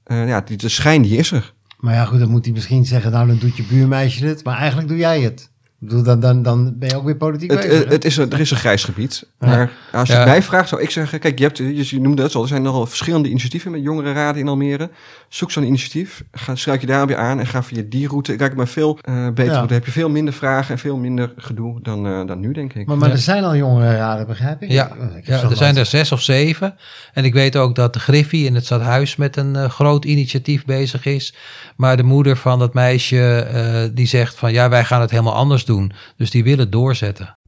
Uh, 0.07 0.29
ja, 0.29 0.41
die, 0.41 0.57
de 0.57 0.69
schijn 0.69 1.03
die 1.03 1.17
is 1.17 1.33
er. 1.33 1.55
Maar 1.79 1.95
ja, 1.95 2.05
goed, 2.05 2.19
dan 2.19 2.31
moet 2.31 2.45
hij 2.45 2.55
misschien 2.55 2.85
zeggen, 2.85 3.13
nou 3.13 3.27
dan 3.27 3.39
doet 3.39 3.57
je 3.57 3.63
buurmeisje 3.63 4.27
het, 4.27 4.45
maar 4.45 4.57
eigenlijk 4.59 4.89
doe 4.89 4.97
jij 4.97 5.21
het. 5.21 5.51
Ik 5.81 5.89
bedoel, 5.89 6.03
dan, 6.03 6.21
dan, 6.21 6.43
dan 6.43 6.79
ben 6.79 6.89
je 6.89 6.97
ook 6.97 7.05
weer 7.05 7.17
politiek 7.17 7.51
het, 7.51 7.61
bezig. 7.61 7.89
Het 7.89 8.05
is 8.05 8.17
een, 8.17 8.33
er 8.33 8.41
is 8.41 8.51
een 8.51 8.57
grijs 8.57 8.85
gebied. 8.85 9.27
Maar 9.39 9.59
ja. 9.93 9.99
als 9.99 10.09
je 10.09 10.15
ja. 10.15 10.25
mij 10.25 10.43
vraagt, 10.43 10.69
zou 10.69 10.83
ik 10.83 10.91
zeggen... 10.91 11.19
Kijk, 11.19 11.39
je, 11.39 11.45
hebt, 11.45 11.59
je 11.89 12.01
noemde 12.01 12.23
het 12.23 12.35
al. 12.35 12.43
Er 12.43 12.49
zijn 12.49 12.63
nogal 12.63 12.87
verschillende 12.87 13.29
initiatieven 13.29 13.71
met 13.71 13.83
jongerenraden 13.83 14.41
in 14.41 14.49
Almere. 14.49 14.91
Zoek 15.29 15.51
zo'n 15.51 15.65
initiatief. 15.65 16.25
Ga, 16.33 16.55
sluit 16.55 16.81
je 16.81 16.87
daar 16.87 17.07
weer 17.07 17.17
aan 17.17 17.39
en 17.39 17.47
ga 17.47 17.63
via 17.63 17.83
die 17.87 18.09
route. 18.09 18.37
Kijk, 18.37 18.57
maar 18.57 18.69
veel 18.69 18.99
uh, 19.09 19.27
beter. 19.27 19.53
Ja. 19.53 19.59
Dan 19.59 19.73
heb 19.73 19.85
je 19.85 19.91
veel 19.91 20.09
minder 20.09 20.35
vragen 20.35 20.75
en 20.75 20.79
veel 20.81 20.97
minder 20.97 21.33
gedoe 21.37 21.83
dan, 21.83 22.07
uh, 22.07 22.27
dan 22.27 22.41
nu, 22.41 22.53
denk 22.53 22.75
ik. 22.75 22.87
Maar, 22.87 22.97
maar 22.97 23.11
er 23.11 23.19
zijn 23.19 23.45
al 23.45 23.57
jongerenraden, 23.57 24.27
begrijp 24.27 24.63
ik? 24.63 24.71
Ja, 24.71 24.93
ik 25.17 25.27
ja 25.27 25.43
er 25.43 25.57
zijn 25.57 25.77
er 25.77 25.87
zes 25.87 26.13
of 26.13 26.21
zeven. 26.21 26.77
En 27.13 27.25
ik 27.25 27.33
weet 27.33 27.57
ook 27.57 27.75
dat 27.75 27.93
de 27.93 28.01
Griffie 28.01 28.47
in 28.47 28.55
het 28.55 28.65
stadhuis 28.65 29.17
met 29.17 29.37
een 29.37 29.55
uh, 29.55 29.65
groot 29.65 30.05
initiatief 30.05 30.65
bezig 30.65 31.05
is. 31.05 31.35
Maar 31.77 31.97
de 31.97 32.03
moeder 32.03 32.37
van 32.37 32.59
dat 32.59 32.75
meisje, 32.75 33.91
die 33.95 34.07
zegt 34.07 34.35
van... 34.35 34.53
Ja, 34.53 34.69
wij 34.69 34.85
gaan 34.85 35.01
het 35.01 35.11
helemaal 35.11 35.35
anders 35.35 35.65
doen. 35.69 35.93
Dus 36.17 36.31
die 36.31 36.45
willen 36.45 36.71
doorzetten. 36.71 37.39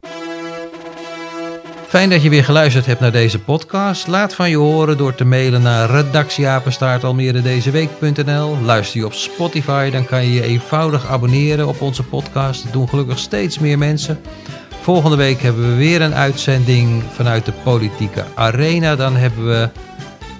Fijn 1.90 2.10
dat 2.10 2.22
je 2.22 2.28
weer 2.28 2.44
geluisterd 2.44 2.86
hebt 2.86 3.00
naar 3.00 3.12
deze 3.12 3.38
podcast. 3.38 4.06
Laat 4.06 4.34
van 4.34 4.50
je 4.50 4.56
horen 4.56 4.96
door 4.96 5.14
te 5.14 5.24
mailen 5.24 5.62
naar 5.62 5.90
redactieapenstaartalmeredezeweek.nl. 5.90 8.56
Luister 8.64 9.00
je 9.00 9.06
op 9.06 9.12
Spotify, 9.12 9.90
dan 9.90 10.04
kan 10.04 10.26
je 10.26 10.32
je 10.32 10.42
eenvoudig 10.42 11.06
abonneren 11.06 11.68
op 11.68 11.80
onze 11.80 12.02
podcast. 12.02 12.62
Dat 12.62 12.72
doen 12.72 12.88
gelukkig 12.88 13.18
steeds 13.18 13.58
meer 13.58 13.78
mensen. 13.78 14.20
Volgende 14.80 15.16
week 15.16 15.42
hebben 15.42 15.68
we 15.68 15.74
weer 15.74 16.02
een 16.02 16.14
uitzending 16.14 17.02
vanuit 17.12 17.44
de 17.44 17.52
politieke 17.52 18.24
arena. 18.34 18.96
Dan 18.96 19.16
hebben 19.16 19.46
we 19.46 19.68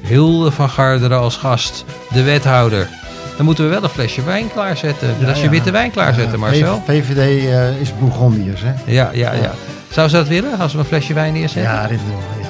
Hilde 0.00 0.50
van 0.50 0.68
Garderen 0.68 1.18
als 1.18 1.36
gast, 1.36 1.84
de 2.12 2.22
wethouder. 2.22 2.99
Dan 3.40 3.48
moeten 3.48 3.68
we 3.68 3.74
wel 3.74 3.82
een 3.82 3.90
flesje 3.90 4.22
wijn 4.22 4.52
klaarzetten. 4.52 5.14
Dus 5.18 5.28
als 5.28 5.40
je 5.40 5.48
witte 5.48 5.70
wijn 5.70 5.90
klaarzetten, 5.90 6.38
Marcel. 6.38 6.82
VVD 6.86 7.44
uh, 7.44 7.80
is 7.80 7.98
Bourgondiërs, 7.98 8.60
hè? 8.64 8.72
Ja, 8.86 9.10
ja, 9.12 9.32
ja. 9.32 9.52
Zou 9.90 10.08
ze 10.08 10.16
dat 10.16 10.28
willen, 10.28 10.58
als 10.58 10.72
we 10.72 10.78
een 10.78 10.84
flesje 10.84 11.14
wijn 11.14 11.32
neerzetten? 11.32 11.72
Ja, 11.72 11.86
dit 11.86 11.98
doen 11.98 12.16
we. 12.16 12.42
Ja, 12.42 12.48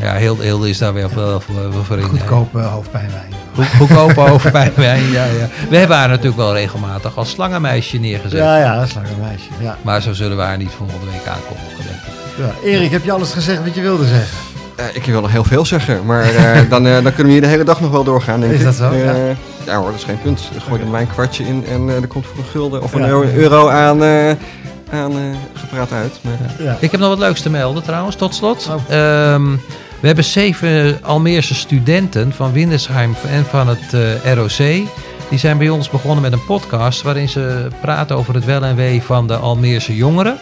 ja. 0.00 0.12
ja 0.12 0.18
Hilde, 0.18 0.42
Hilde 0.42 0.68
is 0.68 0.78
daar 0.78 0.94
wel, 0.94 1.10
wel, 1.14 1.42
wel 1.54 1.84
voor 1.84 1.98
in. 1.98 2.02
Goedkope 2.04 2.58
hoofdpijnwijn. 2.58 3.32
Goedkope 3.76 4.20
hoofdpijnwijn, 4.20 5.10
ja, 5.10 5.24
ja. 5.24 5.48
We 5.68 5.76
hebben 5.76 5.96
haar 5.96 6.08
natuurlijk 6.08 6.36
wel 6.36 6.54
regelmatig 6.54 7.16
als 7.16 7.30
slangenmeisje 7.30 7.98
neergezet. 7.98 8.38
Ja, 8.38 8.58
ja, 8.58 8.86
slangenmeisje, 8.86 9.48
ja. 9.60 9.76
Maar 9.82 10.02
zo 10.02 10.12
zullen 10.12 10.36
we 10.36 10.42
haar 10.42 10.56
niet 10.56 10.70
volgende 10.76 11.06
week 11.06 11.26
aankondigen, 11.26 11.84
denk 11.84 12.00
ik. 12.06 12.62
Ja. 12.62 12.68
Erik, 12.68 12.90
heb 12.90 13.04
je 13.04 13.12
alles 13.12 13.32
gezegd 13.32 13.64
wat 13.64 13.74
je 13.74 13.80
wilde 13.80 14.06
zeggen? 14.06 14.36
Uh, 14.80 14.84
ik 14.92 15.04
wil 15.04 15.20
nog 15.20 15.30
heel 15.30 15.44
veel 15.44 15.64
zeggen, 15.64 16.04
maar 16.04 16.32
uh, 16.32 16.60
dan, 16.70 16.86
uh, 16.86 16.92
dan 16.92 17.02
kunnen 17.02 17.26
we 17.26 17.32
hier 17.32 17.40
de 17.40 17.46
hele 17.46 17.64
dag 17.64 17.80
nog 17.80 17.90
wel 17.90 18.04
doorgaan, 18.04 18.40
denk 18.40 18.52
is 18.52 18.58
ik. 18.58 18.64
dat 18.64 18.74
zo? 18.74 18.94
Ja. 18.94 19.14
Ja. 19.68 19.76
hoor, 19.76 19.90
dat 19.90 19.98
is 19.98 20.04
geen 20.04 20.20
punt. 20.20 20.50
Gooi 20.66 20.80
er 20.80 20.86
mijn 20.86 21.08
kwartje 21.08 21.44
in 21.44 21.66
en 21.66 21.88
er 21.88 22.06
komt 22.06 22.26
voor 22.26 22.38
een 22.38 22.50
gulden 22.50 22.82
of 22.82 22.92
een 22.92 23.00
ja. 23.00 23.32
euro 23.34 23.68
aan, 23.68 24.02
aan 24.90 25.12
gepraat 25.54 25.92
uit. 25.92 26.20
Maar, 26.22 26.54
ja. 26.58 26.76
Ik 26.80 26.90
heb 26.90 27.00
nog 27.00 27.08
wat 27.08 27.18
leuks 27.18 27.40
te 27.40 27.50
melden 27.50 27.82
trouwens, 27.82 28.16
tot 28.16 28.34
slot. 28.34 28.70
Oh. 28.90 29.32
Um, 29.32 29.60
we 30.00 30.06
hebben 30.06 30.24
zeven 30.24 30.98
Almeerse 31.02 31.54
studenten 31.54 32.32
van 32.32 32.52
Windesheim 32.52 33.14
en 33.28 33.44
van 33.44 33.68
het 33.68 33.92
ROC. 34.34 34.88
Die 35.28 35.38
zijn 35.38 35.58
bij 35.58 35.68
ons 35.68 35.90
begonnen 35.90 36.22
met 36.22 36.32
een 36.32 36.44
podcast 36.44 37.02
waarin 37.02 37.28
ze 37.28 37.68
praten 37.80 38.16
over 38.16 38.34
het 38.34 38.44
wel 38.44 38.64
en 38.64 38.76
wee 38.76 39.02
van 39.02 39.26
de 39.26 39.36
Almeerse 39.36 39.96
jongeren. 39.96 40.38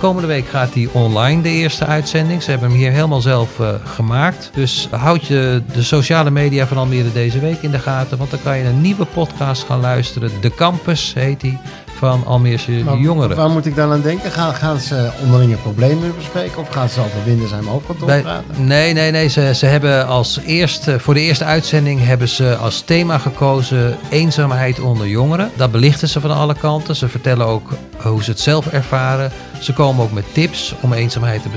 Komende 0.00 0.28
week 0.28 0.48
gaat 0.48 0.72
die 0.72 0.88
online, 0.92 1.42
de 1.42 1.48
eerste 1.48 1.86
uitzending. 1.86 2.42
Ze 2.42 2.50
hebben 2.50 2.68
hem 2.68 2.78
hier 2.78 2.90
helemaal 2.90 3.20
zelf 3.20 3.58
uh, 3.58 3.68
gemaakt. 3.84 4.50
Dus 4.54 4.88
houd 4.90 5.26
je 5.26 5.62
de 5.72 5.82
sociale 5.82 6.30
media 6.30 6.66
van 6.66 6.76
Almere 6.76 7.12
deze 7.12 7.38
week 7.38 7.62
in 7.62 7.70
de 7.70 7.78
gaten. 7.78 8.18
Want 8.18 8.30
dan 8.30 8.42
kan 8.42 8.58
je 8.58 8.64
een 8.64 8.80
nieuwe 8.80 9.04
podcast 9.04 9.64
gaan 9.64 9.80
luisteren. 9.80 10.30
De 10.40 10.54
Campus 10.54 11.12
heet 11.14 11.40
die. 11.40 11.58
Van 11.98 12.26
Almeerse 12.26 12.72
maar 12.72 12.98
jongeren. 12.98 13.36
Waar 13.36 13.50
moet 13.50 13.66
ik 13.66 13.76
dan 13.76 13.92
aan 13.92 14.00
denken? 14.00 14.30
Gaan, 14.30 14.54
gaan 14.54 14.78
ze 14.78 15.10
onderlinge 15.22 15.56
problemen 15.56 16.14
bespreken? 16.16 16.58
Of 16.58 16.68
gaan 16.68 16.88
ze 16.88 17.00
over 17.00 17.24
Windersheim 17.24 17.66
hoofdkantoor 17.66 18.06
Bij, 18.06 18.20
praten? 18.20 18.66
Nee, 18.66 18.92
nee, 18.92 19.10
nee. 19.10 19.28
Ze, 19.28 19.54
ze 19.54 19.66
hebben 19.66 20.06
als 20.06 20.40
eerste, 20.46 21.00
voor 21.00 21.14
de 21.14 21.20
eerste 21.20 21.44
uitzending 21.44 22.04
hebben 22.04 22.28
ze 22.28 22.56
als 22.56 22.80
thema 22.80 23.18
gekozen 23.18 23.96
eenzaamheid 24.10 24.80
onder 24.80 25.08
jongeren. 25.08 25.50
Dat 25.56 25.72
belichten 25.72 26.08
ze 26.08 26.20
van 26.20 26.30
alle 26.30 26.54
kanten. 26.54 26.96
Ze 26.96 27.08
vertellen 27.08 27.46
ook 27.46 27.70
hoe 28.08 28.22
ze 28.22 28.30
het 28.30 28.40
zelf 28.40 28.66
ervaren. 28.66 29.32
Ze 29.60 29.72
komen 29.72 30.04
ook 30.04 30.12
met 30.12 30.24
tips 30.32 30.74
om 30.80 30.92
eenzaamheid 30.92 31.42
te 31.42 31.48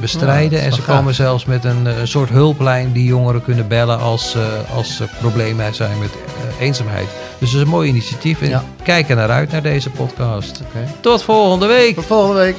bestrijden. 0.00 0.58
Ja, 0.58 0.64
en 0.64 0.72
ze 0.72 0.82
komen 0.82 1.14
zelfs 1.14 1.44
met 1.44 1.64
een, 1.64 1.86
een, 1.86 2.08
soort 2.08 2.28
hulplijn 2.28 2.92
die 2.92 3.04
jongeren 3.04 3.42
kunnen 3.42 3.68
bellen 3.68 3.98
als, 3.98 4.36
uh, 4.36 4.76
als 4.76 5.00
er 5.00 5.10
problemen 5.20 5.74
zijn 5.74 5.98
met 5.98 6.10
uh, 6.10 6.60
eenzaamheid. 6.60 7.08
Dus 7.38 7.48
het 7.48 7.58
is 7.58 7.64
een 7.64 7.72
mooi 7.72 7.88
initiatief. 7.88 8.40
En 8.40 8.48
ja. 8.48 8.64
kijk 8.82 9.08
er 9.08 9.16
naar 9.16 9.30
uit 9.30 9.50
naar 9.50 9.62
deze 9.62 9.90
podcast. 9.90 10.62
Okay. 10.68 10.88
Tot 11.00 11.22
volgende 11.22 11.66
week. 11.66 11.94
Tot 11.94 12.06
volgende 12.06 12.40
week. 12.40 12.56